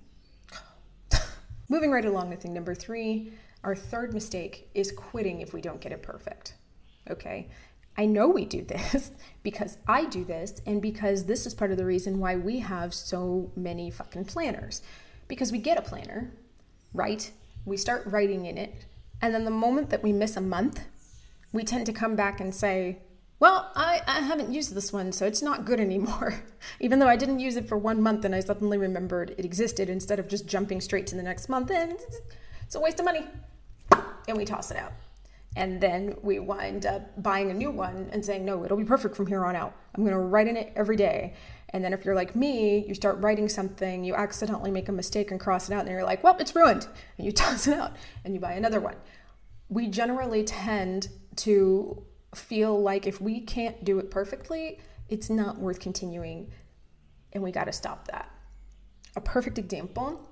Moving 1.69 1.91
right 1.91 2.05
along 2.05 2.31
to 2.31 2.37
thing 2.37 2.53
number 2.53 2.73
three, 2.73 3.33
our 3.63 3.75
third 3.75 4.13
mistake 4.13 4.69
is 4.73 4.91
quitting 4.91 5.41
if 5.41 5.53
we 5.53 5.61
don't 5.61 5.81
get 5.81 5.91
it 5.91 6.01
perfect. 6.01 6.55
Okay, 7.09 7.49
I 7.97 8.05
know 8.05 8.27
we 8.27 8.45
do 8.45 8.61
this 8.67 9.11
because 9.43 9.77
I 9.87 10.05
do 10.05 10.23
this, 10.23 10.61
and 10.65 10.81
because 10.81 11.25
this 11.25 11.45
is 11.45 11.53
part 11.53 11.71
of 11.71 11.77
the 11.77 11.85
reason 11.85 12.19
why 12.19 12.35
we 12.35 12.59
have 12.59 12.93
so 12.93 13.51
many 13.55 13.91
fucking 13.91 14.25
planners. 14.25 14.81
Because 15.27 15.51
we 15.51 15.57
get 15.57 15.77
a 15.77 15.81
planner, 15.81 16.33
right? 16.93 17.29
We 17.65 17.77
start 17.77 18.03
writing 18.07 18.45
in 18.45 18.57
it, 18.57 18.85
and 19.21 19.33
then 19.33 19.45
the 19.45 19.51
moment 19.51 19.89
that 19.89 20.03
we 20.03 20.11
miss 20.11 20.35
a 20.35 20.41
month, 20.41 20.81
we 21.51 21.63
tend 21.63 21.85
to 21.85 21.93
come 21.93 22.15
back 22.15 22.39
and 22.41 22.53
say, 22.53 22.99
well, 23.39 23.71
I, 23.75 24.01
I 24.07 24.21
haven't 24.21 24.53
used 24.53 24.73
this 24.73 24.93
one, 24.93 25.11
so 25.11 25.25
it's 25.25 25.41
not 25.41 25.65
good 25.65 25.79
anymore. 25.79 26.41
Even 26.79 26.99
though 26.99 27.07
I 27.07 27.17
didn't 27.17 27.39
use 27.39 27.57
it 27.57 27.67
for 27.67 27.77
one 27.77 28.01
month 28.01 28.23
and 28.25 28.33
I 28.33 28.39
suddenly 28.39 28.77
remembered 28.77 29.35
it 29.37 29.43
existed 29.43 29.89
instead 29.89 30.17
of 30.17 30.27
just 30.27 30.47
jumping 30.47 30.79
straight 30.79 31.07
to 31.07 31.15
the 31.15 31.23
next 31.23 31.49
month, 31.49 31.69
and 31.69 31.97
it's 32.61 32.75
a 32.75 32.79
waste 32.79 32.99
of 32.99 33.05
money. 33.05 33.25
And 34.27 34.37
we 34.37 34.45
toss 34.45 34.71
it 34.71 34.77
out. 34.77 34.93
And 35.55 35.79
then 35.79 36.15
we 36.21 36.39
wind 36.39 36.85
up 36.85 37.21
buying 37.21 37.51
a 37.51 37.53
new 37.53 37.69
one 37.69 38.09
and 38.11 38.25
saying, 38.25 38.45
no, 38.45 38.63
it'll 38.63 38.77
be 38.77 38.85
perfect 38.85 39.15
from 39.15 39.27
here 39.27 39.45
on 39.45 39.55
out. 39.55 39.75
I'm 39.93 40.03
going 40.03 40.15
to 40.15 40.19
write 40.19 40.47
in 40.47 40.57
it 40.57 40.71
every 40.75 40.95
day. 40.95 41.33
And 41.73 41.83
then 41.83 41.91
if 41.91 42.05
you're 42.05 42.15
like 42.15 42.35
me, 42.35 42.85
you 42.87 42.93
start 42.93 43.19
writing 43.19 43.49
something, 43.49 44.03
you 44.03 44.13
accidentally 44.13 44.69
make 44.69 44.89
a 44.89 44.91
mistake 44.91 45.31
and 45.31 45.39
cross 45.39 45.69
it 45.69 45.73
out, 45.73 45.81
and 45.81 45.89
you're 45.89 46.03
like, 46.03 46.23
well, 46.23 46.37
it's 46.39 46.55
ruined. 46.55 46.87
And 47.17 47.25
you 47.25 47.31
toss 47.43 47.67
it 47.67 47.77
out 47.77 47.95
and 48.23 48.33
you 48.33 48.39
buy 48.39 48.53
another 48.53 48.79
one. 48.79 48.95
We 49.69 49.87
generally 49.87 50.43
tend 50.43 51.09
to 51.37 52.03
feel 52.35 52.79
like 52.79 53.07
if 53.07 53.19
we 53.19 53.41
can't 53.41 53.83
do 53.83 53.97
it 53.97 54.11
perfectly, 54.11 54.79
it's 55.09 55.29
not 55.29 55.57
worth 55.57 55.79
continuing. 55.79 56.51
And 57.33 57.41
we 57.41 57.51
got 57.51 57.65
to 57.65 57.71
stop 57.73 58.07
that. 58.09 58.31
A 59.15 59.21
perfect 59.21 59.57
example 59.57 60.29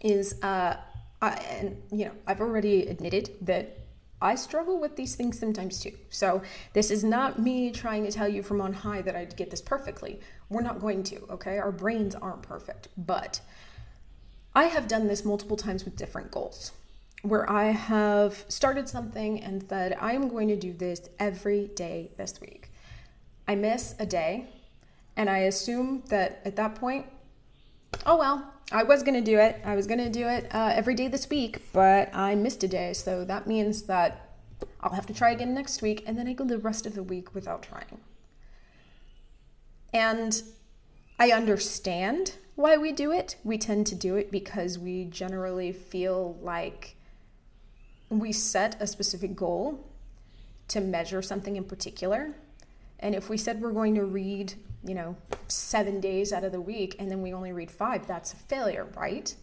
is, 0.00 0.42
uh, 0.42 0.76
I, 1.22 1.30
and 1.60 1.82
you 1.92 2.06
know, 2.06 2.12
I've 2.26 2.40
already 2.40 2.86
admitted 2.86 3.30
that 3.42 3.79
I 4.22 4.34
struggle 4.34 4.78
with 4.78 4.96
these 4.96 5.14
things 5.14 5.38
sometimes 5.38 5.80
too. 5.80 5.96
So, 6.10 6.42
this 6.72 6.90
is 6.90 7.02
not 7.02 7.38
me 7.38 7.70
trying 7.70 8.04
to 8.04 8.12
tell 8.12 8.28
you 8.28 8.42
from 8.42 8.60
on 8.60 8.72
high 8.72 9.02
that 9.02 9.16
I'd 9.16 9.36
get 9.36 9.50
this 9.50 9.62
perfectly. 9.62 10.20
We're 10.48 10.62
not 10.62 10.80
going 10.80 11.02
to, 11.04 11.26
okay? 11.30 11.58
Our 11.58 11.72
brains 11.72 12.14
aren't 12.14 12.42
perfect. 12.42 12.88
But 12.96 13.40
I 14.54 14.64
have 14.64 14.88
done 14.88 15.06
this 15.06 15.24
multiple 15.24 15.56
times 15.56 15.84
with 15.84 15.96
different 15.96 16.30
goals 16.30 16.72
where 17.22 17.50
I 17.50 17.70
have 17.70 18.44
started 18.48 18.88
something 18.88 19.42
and 19.42 19.62
said, 19.62 19.96
I 20.00 20.12
am 20.12 20.28
going 20.28 20.48
to 20.48 20.56
do 20.56 20.72
this 20.72 21.08
every 21.18 21.68
day 21.68 22.10
this 22.16 22.40
week. 22.40 22.70
I 23.46 23.54
miss 23.54 23.94
a 23.98 24.06
day, 24.06 24.46
and 25.16 25.28
I 25.28 25.38
assume 25.38 26.02
that 26.08 26.40
at 26.44 26.56
that 26.56 26.76
point, 26.76 27.06
oh 28.06 28.16
well, 28.16 28.52
I 28.72 28.82
was 28.84 29.02
going 29.02 29.14
to 29.14 29.20
do 29.20 29.38
it. 29.38 29.60
I 29.64 29.74
was 29.74 29.86
going 29.86 29.98
to 29.98 30.10
do 30.10 30.28
it 30.28 30.46
uh, 30.54 30.72
every 30.74 30.94
day 30.94 31.08
this 31.08 31.28
week, 31.28 31.72
but 31.72 32.14
I 32.14 32.34
missed 32.34 32.62
a 32.62 32.68
day. 32.68 32.92
So 32.92 33.24
that 33.24 33.46
means 33.46 33.82
that 33.82 34.30
I'll 34.80 34.94
have 34.94 35.06
to 35.06 35.14
try 35.14 35.30
again 35.30 35.54
next 35.54 35.82
week. 35.82 36.04
And 36.06 36.16
then 36.16 36.28
I 36.28 36.32
go 36.32 36.44
the 36.44 36.58
rest 36.58 36.86
of 36.86 36.94
the 36.94 37.02
week 37.02 37.34
without 37.34 37.62
trying. 37.62 38.00
And 39.92 40.40
I 41.18 41.32
understand 41.32 42.34
why 42.54 42.76
we 42.76 42.92
do 42.92 43.10
it. 43.10 43.36
We 43.42 43.58
tend 43.58 43.86
to 43.88 43.94
do 43.94 44.16
it 44.16 44.30
because 44.30 44.78
we 44.78 45.04
generally 45.04 45.72
feel 45.72 46.38
like 46.40 46.96
we 48.08 48.32
set 48.32 48.80
a 48.80 48.86
specific 48.86 49.34
goal 49.34 49.86
to 50.68 50.80
measure 50.80 51.22
something 51.22 51.56
in 51.56 51.64
particular. 51.64 52.34
And 53.00 53.14
if 53.14 53.28
we 53.28 53.36
said 53.36 53.60
we're 53.60 53.72
going 53.72 53.94
to 53.96 54.04
read 54.04 54.54
you 54.82 54.94
know, 54.94 55.16
seven 55.48 56.00
days 56.00 56.32
out 56.32 56.44
of 56.44 56.52
the 56.52 56.60
week 56.60 56.96
and 56.98 57.10
then 57.10 57.22
we 57.22 57.32
only 57.32 57.52
read 57.52 57.70
five, 57.70 58.06
that's 58.06 58.32
a 58.32 58.36
failure, 58.36 58.86
right? 58.96 59.34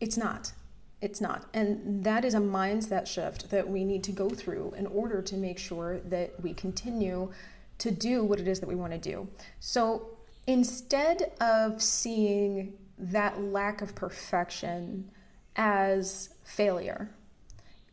It's 0.00 0.16
not. 0.16 0.52
It's 1.00 1.20
not. 1.20 1.46
And 1.54 2.04
that 2.04 2.24
is 2.24 2.34
a 2.34 2.40
mindset 2.40 3.06
shift 3.06 3.50
that 3.50 3.68
we 3.68 3.84
need 3.84 4.04
to 4.04 4.12
go 4.12 4.28
through 4.28 4.74
in 4.76 4.86
order 4.86 5.22
to 5.22 5.36
make 5.36 5.58
sure 5.58 6.00
that 6.00 6.40
we 6.42 6.52
continue 6.52 7.32
to 7.78 7.90
do 7.90 8.24
what 8.24 8.40
it 8.40 8.48
is 8.48 8.60
that 8.60 8.68
we 8.68 8.74
want 8.74 8.92
to 8.92 8.98
do. 8.98 9.28
So 9.60 10.18
instead 10.46 11.32
of 11.40 11.80
seeing 11.80 12.74
that 12.98 13.40
lack 13.40 13.80
of 13.80 13.94
perfection 13.94 15.10
as 15.56 16.30
failure 16.44 17.10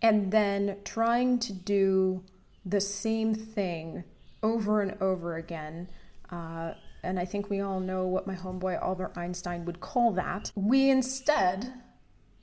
and 0.02 0.32
then 0.32 0.78
trying 0.84 1.40
to 1.40 1.54
do 1.54 2.24
the 2.66 2.82
same 2.82 3.34
thing 3.34 4.04
over 4.48 4.82
and 4.82 4.96
over 5.02 5.36
again 5.36 5.88
uh, 6.32 6.74
and 7.04 7.20
I 7.20 7.26
think 7.26 7.50
we 7.50 7.62
all 7.62 7.80
know 7.80 8.06
what 8.06 8.28
my 8.28 8.36
homeboy 8.36 8.82
Albert 8.82 9.14
Einstein 9.16 9.66
would 9.66 9.80
call 9.80 10.12
that. 10.14 10.52
We 10.56 10.90
instead 10.90 11.74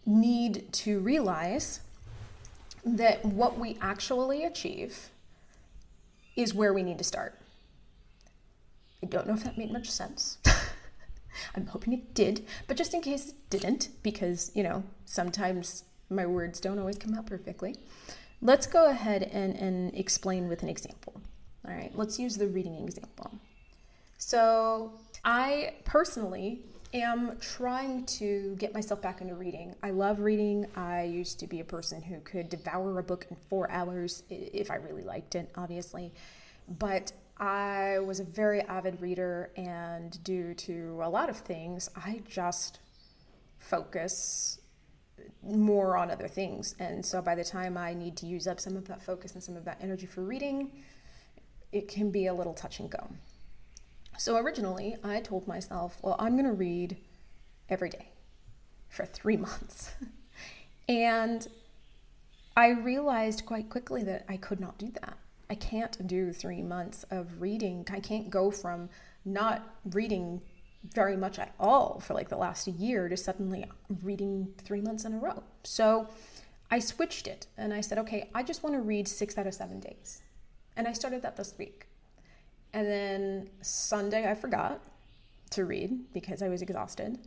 need 0.06 0.72
to 0.72 1.00
realize 1.00 1.80
that 2.84 3.24
what 3.24 3.58
we 3.58 3.76
actually 3.80 4.44
achieve 4.44 5.10
is 6.36 6.54
where 6.54 6.72
we 6.72 6.82
need 6.82 6.98
to 6.98 7.04
start. 7.04 7.38
I 9.02 9.06
don't 9.06 9.26
know 9.26 9.34
if 9.34 9.44
that 9.44 9.58
made 9.58 9.70
much 9.70 9.90
sense. 9.90 10.38
I'm 11.54 11.66
hoping 11.66 11.92
it 11.92 12.14
did, 12.14 12.46
but 12.66 12.76
just 12.76 12.94
in 12.94 13.00
case 13.00 13.28
it 13.28 13.34
didn't, 13.50 13.88
because, 14.02 14.50
you 14.54 14.62
know, 14.62 14.84
sometimes 15.04 15.84
my 16.08 16.26
words 16.26 16.60
don't 16.60 16.78
always 16.78 16.96
come 16.96 17.14
out 17.14 17.26
perfectly, 17.26 17.76
let's 18.40 18.66
go 18.66 18.88
ahead 18.88 19.24
and, 19.24 19.54
and 19.56 19.94
explain 19.94 20.48
with 20.48 20.62
an 20.62 20.68
example. 20.68 21.20
All 21.66 21.74
right, 21.74 21.90
let's 21.94 22.18
use 22.18 22.36
the 22.36 22.46
reading 22.46 22.76
example. 22.76 23.30
So, 24.18 24.92
I 25.24 25.74
personally 25.84 26.60
am 26.92 27.38
trying 27.40 28.04
to 28.06 28.54
get 28.58 28.72
myself 28.72 29.00
back 29.00 29.20
into 29.20 29.34
reading. 29.34 29.74
I 29.82 29.90
love 29.90 30.20
reading. 30.20 30.66
I 30.76 31.02
used 31.02 31.40
to 31.40 31.46
be 31.46 31.60
a 31.60 31.64
person 31.64 32.02
who 32.02 32.20
could 32.20 32.48
devour 32.48 32.98
a 32.98 33.02
book 33.02 33.26
in 33.30 33.36
four 33.48 33.70
hours 33.70 34.22
if 34.28 34.70
I 34.70 34.76
really 34.76 35.02
liked 35.02 35.34
it, 35.34 35.50
obviously. 35.56 36.12
But 36.68 37.12
I 37.38 37.98
was 37.98 38.20
a 38.20 38.24
very 38.24 38.60
avid 38.62 39.00
reader, 39.00 39.50
and 39.56 40.22
due 40.22 40.54
to 40.54 41.00
a 41.02 41.08
lot 41.08 41.28
of 41.28 41.38
things, 41.38 41.88
I 41.96 42.22
just 42.28 42.78
focus 43.58 44.60
more 45.42 45.96
on 45.96 46.10
other 46.10 46.28
things. 46.28 46.74
And 46.78 47.04
so 47.04 47.20
by 47.20 47.34
the 47.34 47.44
time 47.44 47.76
I 47.76 47.94
need 47.94 48.16
to 48.18 48.26
use 48.26 48.46
up 48.46 48.60
some 48.60 48.76
of 48.76 48.86
that 48.88 49.02
focus 49.02 49.34
and 49.34 49.42
some 49.42 49.56
of 49.56 49.64
that 49.64 49.78
energy 49.80 50.06
for 50.06 50.22
reading, 50.22 50.70
it 51.74 51.88
can 51.88 52.10
be 52.10 52.26
a 52.26 52.32
little 52.32 52.54
touch 52.54 52.78
and 52.78 52.88
go. 52.88 53.10
So 54.16 54.36
originally, 54.36 54.96
I 55.02 55.20
told 55.20 55.48
myself, 55.48 55.98
well, 56.02 56.16
I'm 56.18 56.34
going 56.34 56.46
to 56.46 56.52
read 56.52 56.96
every 57.68 57.90
day 57.90 58.10
for 58.88 59.04
three 59.04 59.36
months. 59.48 59.90
and 60.88 61.46
I 62.56 62.68
realized 62.68 63.44
quite 63.44 63.68
quickly 63.68 64.04
that 64.04 64.24
I 64.28 64.36
could 64.36 64.60
not 64.60 64.78
do 64.78 64.90
that. 65.02 65.18
I 65.50 65.56
can't 65.56 66.06
do 66.06 66.32
three 66.32 66.62
months 66.62 67.04
of 67.10 67.42
reading. 67.42 67.86
I 67.90 68.00
can't 68.00 68.30
go 68.30 68.50
from 68.50 68.88
not 69.24 69.76
reading 69.92 70.40
very 70.92 71.16
much 71.16 71.38
at 71.38 71.54
all 71.58 71.98
for 72.00 72.14
like 72.14 72.28
the 72.28 72.36
last 72.36 72.68
year 72.68 73.08
to 73.08 73.16
suddenly 73.16 73.64
reading 74.02 74.54
three 74.58 74.80
months 74.80 75.04
in 75.04 75.14
a 75.14 75.18
row. 75.18 75.42
So 75.64 76.08
I 76.70 76.78
switched 76.78 77.26
it 77.26 77.46
and 77.56 77.74
I 77.74 77.80
said, 77.80 77.98
okay, 77.98 78.30
I 78.34 78.42
just 78.42 78.62
want 78.62 78.76
to 78.76 78.80
read 78.80 79.08
six 79.08 79.36
out 79.36 79.46
of 79.46 79.54
seven 79.54 79.80
days. 79.80 80.22
And 80.76 80.88
I 80.88 80.92
started 80.92 81.22
that 81.22 81.36
this 81.36 81.54
week. 81.58 81.86
And 82.72 82.86
then 82.86 83.50
Sunday, 83.62 84.28
I 84.28 84.34
forgot 84.34 84.80
to 85.50 85.64
read 85.64 86.12
because 86.12 86.42
I 86.42 86.48
was 86.48 86.62
exhausted. 86.62 87.18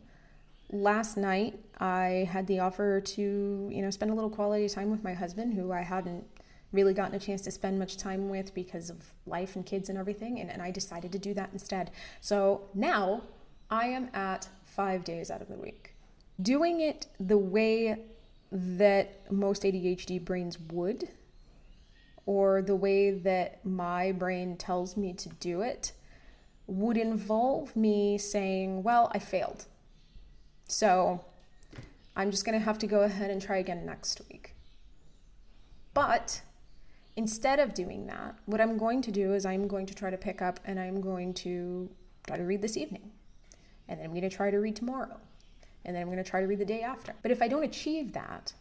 Last 0.70 1.16
night, 1.16 1.58
I 1.80 2.28
had 2.30 2.46
the 2.46 2.58
offer 2.58 3.00
to, 3.00 3.22
you 3.72 3.82
know, 3.82 3.90
spend 3.90 4.10
a 4.10 4.14
little 4.14 4.28
quality 4.28 4.68
time 4.68 4.90
with 4.90 5.02
my 5.02 5.14
husband, 5.14 5.54
who 5.54 5.72
I 5.72 5.80
hadn't 5.80 6.26
really 6.72 6.92
gotten 6.92 7.14
a 7.14 7.18
chance 7.18 7.40
to 7.42 7.50
spend 7.50 7.78
much 7.78 7.96
time 7.96 8.28
with 8.28 8.52
because 8.52 8.90
of 8.90 8.98
life 9.26 9.56
and 9.56 9.64
kids 9.64 9.88
and 9.88 9.96
everything. 9.96 10.40
And, 10.40 10.50
and 10.50 10.60
I 10.60 10.70
decided 10.70 11.12
to 11.12 11.18
do 11.18 11.32
that 11.34 11.48
instead. 11.54 11.90
So 12.20 12.68
now 12.74 13.22
I 13.70 13.86
am 13.86 14.10
at 14.12 14.48
five 14.64 15.04
days 15.04 15.30
out 15.30 15.40
of 15.40 15.48
the 15.48 15.56
week. 15.56 15.94
Doing 16.42 16.82
it 16.82 17.06
the 17.18 17.38
way 17.38 18.04
that 18.52 19.32
most 19.32 19.62
ADHD 19.62 20.22
brains 20.22 20.58
would, 20.72 21.08
or 22.28 22.60
the 22.60 22.76
way 22.76 23.10
that 23.10 23.64
my 23.64 24.12
brain 24.12 24.54
tells 24.56 24.98
me 24.98 25.14
to 25.14 25.30
do 25.40 25.62
it, 25.62 25.92
would 26.66 26.98
involve 26.98 27.74
me 27.74 28.18
saying, 28.18 28.82
Well, 28.82 29.10
I 29.14 29.18
failed. 29.18 29.64
So 30.66 31.24
I'm 32.14 32.30
just 32.30 32.44
going 32.44 32.58
to 32.58 32.64
have 32.64 32.78
to 32.80 32.86
go 32.86 33.00
ahead 33.00 33.30
and 33.30 33.40
try 33.40 33.56
again 33.56 33.86
next 33.86 34.20
week. 34.30 34.54
But 35.94 36.42
Instead 37.18 37.58
of 37.58 37.74
doing 37.74 38.06
that, 38.06 38.36
what 38.46 38.60
I'm 38.60 38.78
going 38.78 39.02
to 39.02 39.10
do 39.10 39.34
is 39.34 39.44
I'm 39.44 39.66
going 39.66 39.86
to 39.86 39.94
try 39.94 40.08
to 40.08 40.16
pick 40.16 40.40
up 40.40 40.60
and 40.64 40.78
I'm 40.78 41.00
going 41.00 41.34
to 41.42 41.90
try 42.28 42.36
to 42.36 42.44
read 42.44 42.62
this 42.62 42.76
evening. 42.76 43.10
And 43.88 43.98
then 43.98 44.06
I'm 44.06 44.12
going 44.12 44.22
to 44.22 44.30
try 44.30 44.52
to 44.52 44.58
read 44.58 44.76
tomorrow. 44.76 45.18
And 45.84 45.96
then 45.96 46.02
I'm 46.02 46.06
going 46.06 46.22
to 46.22 46.30
try 46.30 46.40
to 46.40 46.46
read 46.46 46.60
the 46.60 46.64
day 46.64 46.82
after. 46.82 47.14
But 47.20 47.32
if 47.32 47.42
I 47.42 47.48
don't 47.48 47.64
achieve 47.64 48.12
that, 48.12 48.52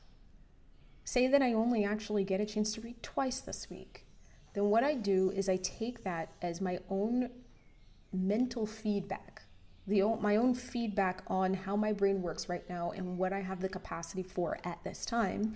say 1.07 1.25
that 1.25 1.41
I 1.41 1.53
only 1.53 1.85
actually 1.85 2.25
get 2.25 2.41
a 2.41 2.45
chance 2.45 2.73
to 2.73 2.81
read 2.81 3.01
twice 3.01 3.39
this 3.39 3.69
week, 3.69 4.05
then 4.53 4.65
what 4.65 4.83
I 4.83 4.93
do 4.93 5.31
is 5.31 5.47
I 5.47 5.55
take 5.55 6.03
that 6.03 6.33
as 6.41 6.59
my 6.59 6.79
own 6.89 7.29
mental 8.11 8.65
feedback, 8.65 9.43
the 9.87 10.03
my 10.19 10.35
own 10.35 10.53
feedback 10.53 11.23
on 11.27 11.53
how 11.53 11.77
my 11.77 11.93
brain 11.93 12.21
works 12.21 12.49
right 12.49 12.69
now 12.69 12.91
and 12.91 13.17
what 13.17 13.31
I 13.31 13.39
have 13.39 13.61
the 13.61 13.69
capacity 13.69 14.21
for 14.21 14.59
at 14.65 14.83
this 14.83 15.05
time, 15.05 15.55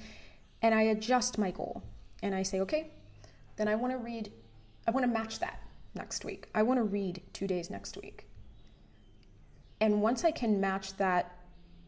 and 0.61 0.73
I 0.73 0.83
adjust 0.83 1.37
my 1.37 1.51
goal 1.51 1.83
and 2.23 2.33
I 2.33 2.43
say, 2.43 2.61
okay, 2.61 2.91
then 3.57 3.67
I 3.67 3.75
want 3.75 3.91
to 3.91 3.97
read, 3.97 4.31
I 4.87 4.91
want 4.91 5.05
to 5.05 5.11
match 5.11 5.39
that 5.39 5.61
next 5.95 6.23
week. 6.23 6.47
I 6.55 6.63
want 6.63 6.77
to 6.77 6.83
read 6.83 7.23
two 7.33 7.45
days 7.45 7.69
next 7.69 7.97
week. 7.97 8.25
And 9.81 10.01
once 10.01 10.23
I 10.23 10.31
can 10.31 10.61
match 10.61 10.95
that 10.95 11.35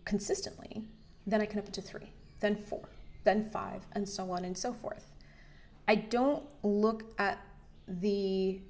consistently, 0.03 0.83
then 1.25 1.39
I 1.39 1.45
can 1.45 1.59
up 1.59 1.67
it 1.69 1.73
to 1.75 1.81
three, 1.81 2.11
then 2.41 2.57
four, 2.57 2.89
then 3.23 3.49
five, 3.49 3.85
and 3.93 4.07
so 4.07 4.31
on 4.31 4.45
and 4.45 4.57
so 4.57 4.73
forth. 4.73 5.11
I 5.87 5.95
don't 5.95 6.43
look 6.63 7.03
at 7.17 7.39
the 7.87 8.61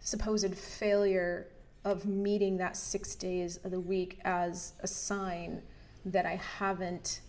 supposed 0.00 0.56
failure 0.56 1.48
of 1.84 2.04
meeting 2.06 2.56
that 2.56 2.76
six 2.76 3.14
days 3.14 3.58
of 3.58 3.70
the 3.70 3.80
week 3.80 4.18
as 4.24 4.72
a 4.80 4.86
sign 4.86 5.62
that 6.04 6.26
I 6.26 6.36
haven't 6.58 7.20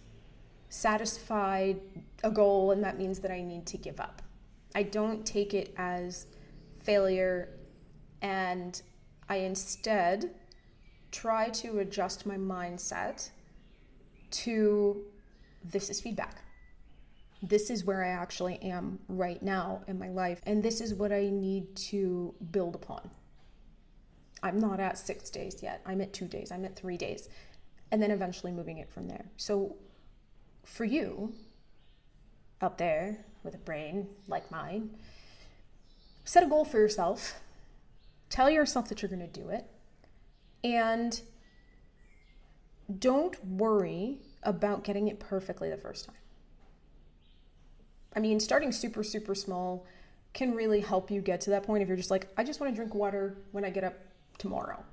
satisfied 0.69 1.79
a 2.23 2.31
goal 2.31 2.71
and 2.71 2.83
that 2.83 2.97
means 2.97 3.19
that 3.19 3.31
I 3.31 3.41
need 3.41 3.65
to 3.67 3.77
give 3.77 3.99
up. 3.99 4.21
I 4.75 4.83
don't 4.83 5.25
take 5.25 5.53
it 5.53 5.73
as 5.77 6.27
failure 6.83 7.49
and 8.21 8.81
I 9.29 9.37
instead 9.37 10.31
try 11.11 11.49
to 11.49 11.79
adjust 11.79 12.25
my 12.25 12.37
mindset 12.37 13.29
to 14.29 15.03
this 15.63 15.89
is 15.89 16.01
feedback. 16.01 16.41
This 17.41 17.69
is 17.69 17.85
where 17.85 18.03
I 18.03 18.09
actually 18.09 18.57
am 18.63 18.99
right 19.07 19.41
now 19.41 19.83
in 19.87 19.99
my 19.99 20.09
life, 20.09 20.41
and 20.45 20.63
this 20.63 20.81
is 20.81 20.93
what 20.93 21.11
I 21.11 21.29
need 21.29 21.75
to 21.75 22.33
build 22.51 22.75
upon. 22.75 23.11
I'm 24.41 24.59
not 24.59 24.79
at 24.79 24.97
six 24.97 25.29
days 25.29 25.61
yet. 25.61 25.81
I'm 25.85 26.01
at 26.01 26.13
two 26.13 26.27
days. 26.27 26.51
I'm 26.51 26.65
at 26.65 26.75
three 26.75 26.97
days. 26.97 27.29
And 27.91 28.01
then 28.01 28.11
eventually 28.11 28.51
moving 28.51 28.77
it 28.77 28.89
from 28.89 29.07
there. 29.07 29.25
So, 29.37 29.77
for 30.63 30.83
you 30.83 31.33
out 32.61 32.77
there 32.77 33.25
with 33.43 33.55
a 33.55 33.59
brain 33.59 34.07
like 34.27 34.51
mine, 34.51 34.91
set 36.23 36.43
a 36.43 36.47
goal 36.47 36.65
for 36.65 36.77
yourself. 36.77 37.39
Tell 38.29 38.49
yourself 38.49 38.89
that 38.89 39.01
you're 39.01 39.09
going 39.09 39.27
to 39.27 39.41
do 39.41 39.49
it. 39.49 39.65
And 40.63 41.21
don't 42.99 43.43
worry 43.45 44.19
about 44.43 44.83
getting 44.83 45.07
it 45.07 45.19
perfectly 45.19 45.69
the 45.69 45.77
first 45.77 46.05
time. 46.05 46.15
I 48.17 48.19
mean, 48.19 48.39
starting 48.39 48.71
super, 48.71 49.03
super 49.03 49.35
small 49.35 49.85
can 50.33 50.55
really 50.55 50.81
help 50.81 51.11
you 51.11 51.21
get 51.21 51.39
to 51.41 51.51
that 51.51 51.61
point 51.61 51.83
if 51.83 51.87
you're 51.87 51.95
just 51.95 52.09
like, 52.09 52.27
I 52.35 52.43
just 52.43 52.59
want 52.59 52.73
to 52.73 52.75
drink 52.75 52.95
water 52.95 53.37
when 53.51 53.63
I 53.63 53.69
get 53.69 53.83
up 53.83 53.93
tomorrow, 54.39 54.83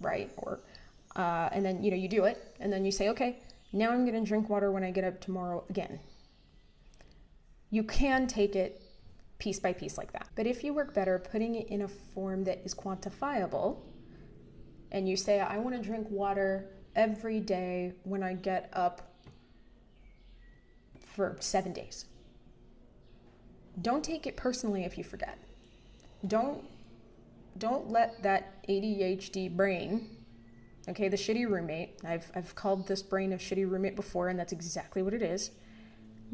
right? 0.00 0.28
Or, 0.36 0.58
uh, 1.14 1.50
and 1.52 1.64
then, 1.64 1.84
you 1.84 1.92
know, 1.92 1.96
you 1.96 2.08
do 2.08 2.24
it, 2.24 2.56
and 2.58 2.72
then 2.72 2.84
you 2.84 2.90
say, 2.90 3.10
okay, 3.10 3.38
now 3.72 3.92
I'm 3.92 4.04
going 4.04 4.20
to 4.20 4.28
drink 4.28 4.50
water 4.50 4.72
when 4.72 4.82
I 4.82 4.90
get 4.90 5.04
up 5.04 5.20
tomorrow 5.20 5.62
again. 5.70 6.00
You 7.70 7.84
can 7.84 8.26
take 8.26 8.56
it 8.56 8.82
piece 9.38 9.60
by 9.60 9.72
piece 9.72 9.96
like 9.96 10.12
that. 10.12 10.26
But 10.34 10.48
if 10.48 10.64
you 10.64 10.74
work 10.74 10.92
better 10.94 11.20
putting 11.20 11.54
it 11.54 11.68
in 11.68 11.82
a 11.82 11.88
form 11.88 12.42
that 12.44 12.62
is 12.64 12.74
quantifiable, 12.74 13.76
and 14.90 15.08
you 15.08 15.16
say, 15.16 15.38
I 15.38 15.58
want 15.58 15.76
to 15.76 15.80
drink 15.80 16.08
water 16.10 16.70
every 16.96 17.38
day 17.38 17.92
when 18.02 18.24
I 18.24 18.34
get 18.34 18.68
up 18.72 19.12
for 21.14 21.36
seven 21.38 21.72
days. 21.72 22.06
Don't 23.82 24.02
take 24.02 24.26
it 24.26 24.36
personally 24.36 24.84
if 24.84 24.96
you 24.96 25.04
forget. 25.04 25.38
Don't 26.26 26.64
don't 27.58 27.90
let 27.90 28.22
that 28.22 28.66
ADHD 28.66 29.54
brain 29.54 30.08
Okay, 30.88 31.08
the 31.08 31.16
shitty 31.16 31.48
roommate. 31.48 32.00
I've, 32.04 32.30
I've 32.34 32.54
called 32.54 32.88
this 32.88 33.02
brain 33.02 33.32
a 33.32 33.36
shitty 33.36 33.70
roommate 33.70 33.94
before, 33.94 34.28
and 34.28 34.38
that's 34.38 34.52
exactly 34.52 35.02
what 35.02 35.14
it 35.14 35.22
is. 35.22 35.52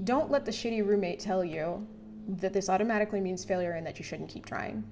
Don't 0.05 0.31
let 0.31 0.47
the 0.47 0.53
shitty 0.53 0.87
roommate 0.87 1.21
tell 1.21 1.45
you 1.45 1.87
that 2.29 2.53
this 2.53 2.69
automatically 2.69 3.21
means 3.21 3.45
failure 3.45 3.73
and 3.73 3.87
that 3.87 3.99
you 3.99 4.05
shouldn't 4.05 4.31
keep 4.31 4.47
trying. 4.47 4.85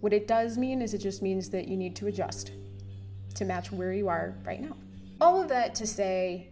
What 0.00 0.14
it 0.14 0.26
does 0.26 0.56
mean 0.56 0.80
is 0.80 0.94
it 0.94 0.98
just 0.98 1.20
means 1.20 1.50
that 1.50 1.68
you 1.68 1.76
need 1.76 1.94
to 1.96 2.06
adjust 2.06 2.52
to 3.34 3.44
match 3.44 3.70
where 3.70 3.92
you 3.92 4.08
are 4.08 4.34
right 4.44 4.60
now. 4.60 4.76
All 5.20 5.42
of 5.42 5.48
that 5.48 5.74
to 5.76 5.86
say 5.86 6.48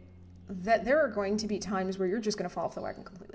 that 0.51 0.85
there 0.85 1.01
are 1.03 1.09
going 1.09 1.39
to 1.39 1.47
be 1.47 1.59
times 1.59 1.99
where 1.99 2.07
you're 2.07 2.21
just 2.21 2.37
going 2.37 2.49
to 2.49 2.55
fall 2.55 2.67
off 2.67 2.75
the 2.75 2.83
wagon 2.83 3.03
completely. 3.03 3.28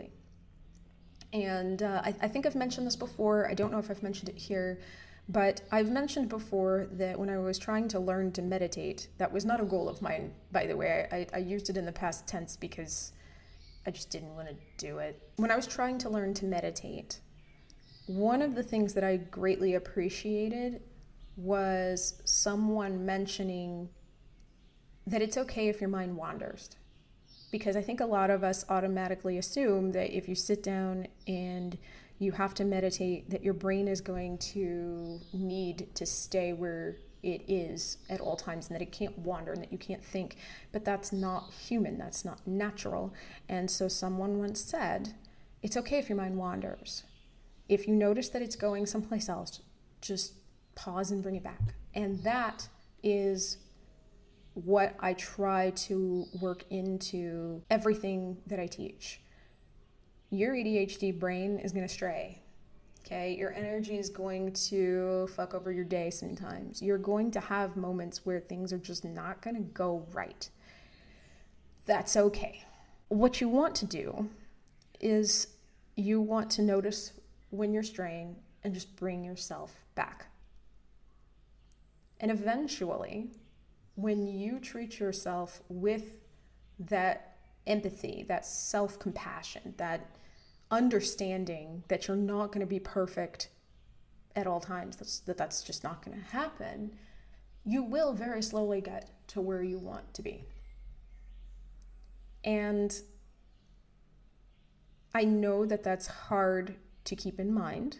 And 1.34 1.82
uh, 1.82 2.02
I, 2.06 2.16
I 2.22 2.28
think 2.28 2.46
I've 2.46 2.56
mentioned 2.56 2.86
this 2.86 2.96
before. 2.96 3.50
I 3.50 3.56
don't 3.56 3.72
know 3.72 3.80
if 3.80 3.90
I've 3.90 4.04
mentioned 4.04 4.30
it 4.30 4.38
here, 4.38 4.80
but 5.28 5.62
I've 5.72 5.90
mentioned 5.90 6.30
before 6.30 6.88
that 6.92 7.18
when 7.18 7.30
I 7.30 7.40
was 7.40 7.58
trying 7.58 7.88
to 7.90 8.00
learn 8.00 8.32
to 8.34 8.42
meditate, 8.44 9.08
that 9.18 9.34
was 9.34 9.44
not 9.44 9.60
a 9.60 9.66
goal 9.66 9.90
of 9.90 10.02
mine, 10.02 10.34
by 10.52 10.68
the 10.68 10.78
way. 10.78 11.08
I, 11.12 11.28
I 11.34 11.40
used 11.40 11.70
it 11.70 11.78
in 11.78 11.86
the 11.86 11.92
past 11.92 12.28
tense 12.28 12.56
because 12.56 13.14
I 13.88 13.92
just 13.92 14.12
didn't 14.12 14.36
want 14.36 14.48
to 14.50 14.56
do 14.78 15.00
it. 15.00 15.22
When 15.38 15.50
I 15.50 15.56
was 15.56 15.66
trying 15.66 15.98
to 16.00 16.10
learn 16.10 16.36
to 16.36 16.46
meditate, 16.46 17.20
one 18.06 18.42
of 18.42 18.54
the 18.54 18.64
things 18.64 18.94
that 18.94 19.04
I 19.04 19.18
greatly 19.18 19.74
appreciated 19.74 20.82
was 21.36 22.22
someone 22.26 23.06
mentioning 23.06 23.90
that 25.08 25.22
it's 25.22 25.38
okay 25.38 25.68
if 25.68 25.82
your 25.82 25.90
mind 25.90 26.16
wanders. 26.16 26.70
Because 27.54 27.76
I 27.76 27.84
think 27.84 28.02
a 28.02 28.06
lot 28.08 28.32
of 28.32 28.44
us 28.44 28.66
automatically 28.68 29.38
assume 29.38 29.92
that 29.92 30.10
if 30.10 30.28
you 30.28 30.34
sit 30.34 30.64
down 30.64 31.06
and 31.28 31.78
you 32.18 32.32
have 32.32 32.56
to 32.56 32.66
meditate, 32.66 33.30
that 33.30 33.44
your 33.44 33.54
brain 33.54 33.88
is 33.88 34.02
going 34.02 34.40
to 34.40 35.20
need 35.34 35.94
to 35.94 36.04
stay 36.04 36.52
where 36.52 36.96
it 37.22 37.44
is 37.48 38.00
at 38.10 38.20
all 38.20 38.36
times 38.36 38.68
and 38.68 38.76
that 38.76 38.82
it 38.82 38.92
can't 38.92 39.16
wander 39.20 39.52
and 39.52 39.62
that 39.62 39.72
you 39.72 39.78
can't 39.78 40.04
think. 40.04 40.38
But 40.72 40.84
that's 40.84 41.14
not 41.14 41.54
human, 41.54 42.00
that's 42.00 42.26
not 42.26 42.40
natural. 42.48 43.14
And 43.48 43.70
so 43.70 43.88
someone 43.88 44.40
once 44.40 44.60
said, 44.60 45.14
it's 45.62 45.78
okay 45.78 46.00
if 46.00 46.10
your 46.10 46.18
mind 46.18 46.36
wanders. 46.36 47.04
If 47.70 47.88
you 47.88 47.94
notice 47.94 48.30
that 48.30 48.42
it's 48.42 48.56
going 48.56 48.88
someplace 48.88 49.30
else, 49.30 49.62
just 50.02 50.34
pause 50.74 51.12
and 51.12 51.22
bring 51.22 51.36
it 51.36 51.44
back. 51.44 51.76
And 51.94 52.24
that 52.24 52.68
is 53.04 53.60
what 54.54 54.96
I 55.00 55.14
try 55.14 55.72
to 55.72 56.26
work 56.42 56.64
into 56.70 57.64
everything 57.70 58.38
that 58.48 58.60
I 58.60 58.68
teach. 58.68 59.22
Your 60.30 60.54
ADHD 60.54 61.18
brain 61.18 61.60
is 61.60 61.72
going 61.72 61.88
to 61.88 61.94
stray. 61.94 62.40
Okay, 63.06 63.36
your 63.36 63.54
energy 63.54 63.98
is 63.98 64.10
going 64.10 64.54
to 64.54 65.28
fuck 65.36 65.54
over 65.54 65.72
your 65.72 65.84
day 65.84 66.10
sometimes. 66.10 66.82
You're 66.82 66.98
going 66.98 67.32
to 67.32 67.40
have 67.40 67.76
moments 67.76 68.26
where 68.26 68.40
things 68.40 68.72
are 68.72 68.78
just 68.78 69.04
not 69.04 69.42
going 69.42 69.58
to 69.58 69.62
go 69.62 70.08
right. 70.14 70.50
That's 71.86 72.16
okay. 72.16 72.64
What 73.10 73.42
you 73.42 73.50
want 73.50 73.76
to 73.76 73.86
do 73.86 74.30
is 75.02 75.48
you 75.96 76.22
want 76.22 76.50
to 76.52 76.62
notice 76.62 77.12
when 77.50 77.74
you're 77.74 77.84
straying 77.84 78.38
and 78.64 78.74
just 78.74 78.96
bring 78.96 79.24
yourself 79.24 79.76
back. 79.96 80.28
And 82.22 82.32
eventually, 82.32 83.32
when 83.96 84.26
you 84.28 84.60
treat 84.60 85.00
yourself 85.00 85.62
with 85.70 86.14
that 86.80 87.38
empathy, 87.68 88.26
that 88.28 88.46
self 88.46 89.00
compassion, 89.00 89.74
that 89.78 90.10
understanding 90.72 91.84
that 91.88 92.08
you're 92.08 92.18
not 92.18 92.48
going 92.48 92.66
to 92.66 92.70
be 92.70 92.80
perfect 92.80 93.50
at 94.36 94.48
all 94.48 94.60
times, 94.60 94.96
that's, 94.96 95.20
that 95.20 95.38
that's 95.38 95.62
just 95.62 95.84
not 95.84 96.04
going 96.04 96.18
to 96.18 96.26
happen, 96.26 96.92
you 97.66 97.84
will 97.84 98.14
very 98.14 98.42
slowly 98.42 98.82
get 98.82 99.10
to 99.28 99.40
where 99.40 99.64
you 99.64 99.78
want 99.78 100.14
to 100.14 100.22
be. 100.22 100.44
And 102.44 102.94
I 105.14 105.24
know 105.24 105.66
that 105.66 105.84
that's 105.84 106.08
hard 106.08 106.76
to 107.06 107.16
keep 107.16 107.40
in 107.40 107.54
mind 107.54 108.00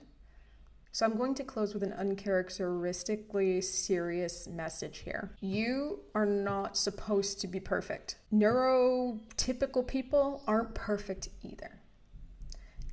so 0.94 1.08
I'm 1.08 1.18
going 1.18 1.34
to 1.36 1.44
close 1.44 1.74
with 1.74 1.82
an 1.82 1.94
uncharacteristically 1.94 3.62
serious 3.62 4.48
message 4.48 5.00
here. 5.00 5.36
You 5.42 6.02
are 6.14 6.28
not 6.28 6.78
supposed 6.78 7.42
to 7.42 7.48
be 7.48 7.60
perfect. 7.60 8.18
Neurotypical 8.32 9.88
people 9.88 10.44
aren't 10.46 10.76
perfect 10.76 11.30
either. 11.42 11.80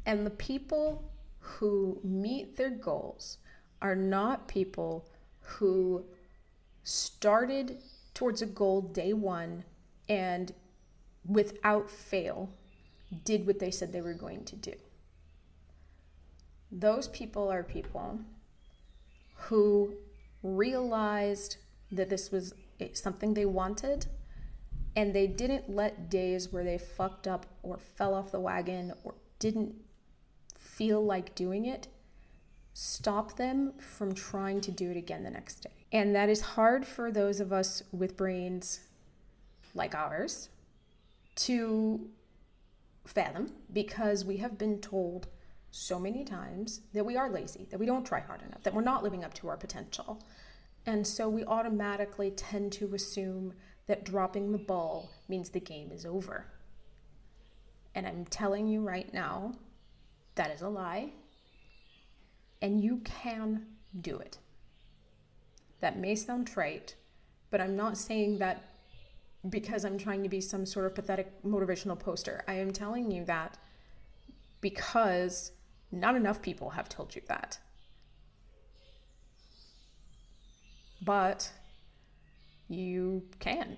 And 0.06 0.24
the 0.24 0.30
people 0.30 1.12
who 1.40 2.00
meet 2.02 2.56
their 2.56 2.70
goals 2.70 3.36
are 3.82 3.94
not 3.94 4.48
people 4.48 5.06
who 5.40 6.06
started 6.82 7.82
towards 8.14 8.40
a 8.40 8.46
goal 8.46 8.80
day 8.80 9.12
one 9.12 9.62
and 10.08 10.54
without 11.26 11.90
fail 11.90 12.48
did 13.26 13.46
what 13.46 13.58
they 13.58 13.70
said 13.70 13.92
they 13.92 14.00
were 14.00 14.14
going 14.14 14.42
to 14.46 14.56
do 14.56 14.72
those 16.70 17.09
people 17.09 17.50
are 17.50 17.62
people 17.62 18.20
who 19.35 19.94
realized 20.42 21.56
that 21.90 22.09
this 22.09 22.30
was 22.30 22.54
something 22.94 23.35
they 23.35 23.44
wanted 23.44 24.06
and 24.96 25.14
they 25.14 25.26
didn't 25.26 25.68
let 25.68 26.11
days 26.11 26.52
where 26.52 26.64
they 26.64 26.78
fucked 26.78 27.28
up 27.28 27.46
or 27.62 27.78
fell 27.78 28.14
off 28.14 28.33
the 28.33 28.40
wagon 28.40 28.92
or 29.04 29.14
didn't 29.38 29.74
feel 30.59 31.04
like 31.04 31.35
doing 31.35 31.66
it 31.66 31.88
stop 32.72 33.37
them 33.37 33.72
from 33.78 34.14
trying 34.14 34.61
to 34.61 34.70
do 34.70 34.90
it 34.90 34.96
again 34.96 35.22
the 35.22 35.30
next 35.30 35.62
day. 35.62 35.87
And 35.92 36.14
that 36.14 36.28
is 36.28 36.40
hard 36.40 36.87
for 36.87 37.11
those 37.11 37.40
of 37.40 37.52
us 37.52 37.83
with 37.92 38.16
brains 38.16 38.80
like 39.74 39.94
ours 39.94 40.48
to 41.37 42.09
fathom 43.04 43.52
because 43.72 44.24
we 44.24 44.38
have 44.38 44.59
been 44.59 44.80
told 44.80 45.26
so 45.70 45.98
many 45.98 46.24
times 46.24 46.80
that 46.92 47.04
we 47.04 47.16
are 47.16 47.30
lazy, 47.30 47.66
that 47.70 47.78
we 47.78 47.87
don't 47.87 48.04
try 48.04 48.20
hard 48.20 48.42
enough, 48.42 48.62
that 48.62 48.74
we're 48.74 48.80
not 48.80 49.02
living 49.02 49.24
up 49.24 49.35
to 49.35 49.48
our 49.48 49.56
potential. 49.56 50.22
And 50.87 51.06
so 51.06 51.28
we 51.28 51.44
automatically 51.44 52.30
tend 52.30 52.72
to 52.72 52.94
assume 52.94 53.54
that 53.87 54.04
dropping 54.04 54.52
the 54.52 54.59
ball 54.59 55.11
means 55.28 55.50
the 55.50 55.61
game 55.61 55.90
is 55.92 56.06
over. 56.06 56.46
And 57.94 58.06
I'm 58.06 58.24
telling 58.24 58.66
you 58.68 58.83
right 58.83 59.12
now, 59.12 59.54
that 60.37 60.50
is 60.50 60.62
a 60.62 60.68
lie. 60.68 61.12
And 62.62 62.83
you 62.83 62.98
can 63.04 63.66
do 64.00 64.18
it. 64.18 64.38
That 65.80 65.98
may 65.98 66.14
sound 66.14 66.46
trite, 66.46 66.94
but 67.50 67.61
I'm 67.61 67.76
not 67.76 67.96
saying 67.96 68.38
that 68.38 68.64
because 69.48 69.85
I'm 69.85 69.98
trying 69.98 70.22
to 70.22 70.28
be 70.28 70.40
some 70.40 70.66
sort 70.66 70.87
of 70.87 70.94
pathetic 70.94 71.42
motivational 71.42 71.98
poster. 71.98 72.44
I 72.46 72.54
am 72.54 72.70
telling 72.70 73.11
you 73.11 73.24
that 73.24 73.56
because 74.61 75.52
not 75.92 76.14
enough 76.16 76.40
people 76.40 76.70
have 76.70 76.88
told 76.88 77.14
you 77.14 77.22
that. 77.29 77.59
But 81.03 81.50
you 82.68 83.22
can. 83.38 83.76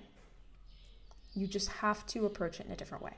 You 1.33 1.47
just 1.47 1.69
have 1.69 2.05
to 2.07 2.25
approach 2.25 2.59
it 2.59 2.67
in 2.67 2.71
a 2.71 2.75
different 2.75 3.03
way. 3.03 3.13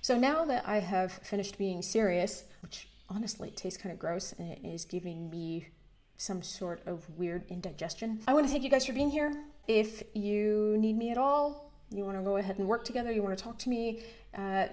So 0.00 0.18
now 0.18 0.44
that 0.44 0.66
I 0.66 0.80
have 0.80 1.12
finished 1.12 1.58
being 1.58 1.82
serious, 1.82 2.44
which 2.60 2.88
honestly 3.08 3.50
tastes 3.50 3.80
kind 3.80 3.92
of 3.92 3.98
gross 3.98 4.32
and 4.38 4.50
it 4.50 4.60
is 4.64 4.84
giving 4.84 5.28
me 5.30 5.68
some 6.16 6.42
sort 6.42 6.86
of 6.86 7.08
weird 7.18 7.44
indigestion, 7.48 8.20
I 8.28 8.34
want 8.34 8.46
to 8.46 8.52
thank 8.52 8.62
you 8.62 8.70
guys 8.70 8.86
for 8.86 8.92
being 8.92 9.10
here. 9.10 9.32
If 9.66 10.02
you 10.14 10.76
need 10.78 10.96
me 10.96 11.10
at 11.10 11.18
all, 11.18 11.72
you 11.90 12.04
want 12.04 12.16
to 12.16 12.22
go 12.22 12.36
ahead 12.36 12.58
and 12.58 12.68
work 12.68 12.84
together, 12.84 13.12
you 13.12 13.22
want 13.22 13.36
to 13.36 13.42
talk 13.42 13.58
to 13.58 13.68
me, 13.68 14.02
uh, 14.36 14.66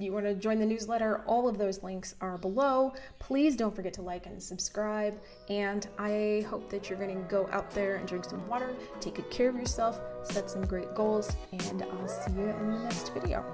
you 0.00 0.12
want 0.12 0.26
to 0.26 0.34
join 0.34 0.60
the 0.60 0.66
newsletter, 0.66 1.22
all 1.26 1.48
of 1.48 1.58
those 1.58 1.82
links 1.82 2.14
are 2.20 2.38
below. 2.38 2.92
Please 3.18 3.56
don't 3.56 3.74
forget 3.74 3.92
to 3.94 4.02
like 4.02 4.26
and 4.26 4.40
subscribe. 4.40 5.18
And 5.48 5.88
I 5.98 6.46
hope 6.48 6.70
that 6.70 6.88
you're 6.88 6.98
going 6.98 7.16
to 7.16 7.28
go 7.28 7.48
out 7.50 7.72
there 7.72 7.96
and 7.96 8.06
drink 8.06 8.24
some 8.24 8.46
water, 8.48 8.76
take 9.00 9.16
good 9.16 9.28
care 9.30 9.48
of 9.48 9.56
yourself, 9.56 10.00
set 10.22 10.48
some 10.48 10.64
great 10.64 10.94
goals, 10.94 11.34
and 11.50 11.82
I'll 11.82 12.08
see 12.08 12.30
you 12.32 12.48
in 12.48 12.70
the 12.70 12.78
next 12.78 13.12
video. 13.12 13.44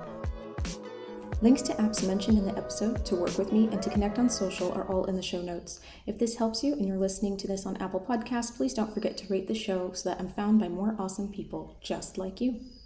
Links 1.41 1.63
to 1.63 1.73
apps 1.75 2.07
mentioned 2.07 2.39
in 2.39 2.45
the 2.45 2.57
episode 2.57 3.05
to 3.07 3.17
work 3.17 3.37
with 3.39 3.51
me 3.51 3.69
and 3.69 3.83
to 3.83 3.91
connect 3.91 4.19
on 4.19 4.29
social 4.29 4.73
are 4.73 4.85
all 4.85 5.07
in 5.07 5.17
the 5.17 5.23
show 5.23 5.41
notes. 5.41 5.81
If 6.07 6.19
this 6.19 6.37
helps 6.37 6.63
you 6.63 6.75
and 6.75 6.87
you're 6.87 6.97
listening 6.97 7.39
to 7.39 7.47
this 7.47 7.65
on 7.65 7.77
Apple 7.79 8.01
Podcasts, 8.01 8.55
please 8.55 8.75
don't 8.75 8.93
forget 8.93 9.17
to 9.19 9.27
rate 9.29 9.49
the 9.49 9.55
show 9.55 9.93
so 9.93 10.11
that 10.11 10.21
I'm 10.21 10.29
found 10.29 10.61
by 10.61 10.69
more 10.69 10.95
awesome 10.99 11.33
people 11.33 11.77
just 11.81 12.19
like 12.19 12.41
you. 12.41 12.61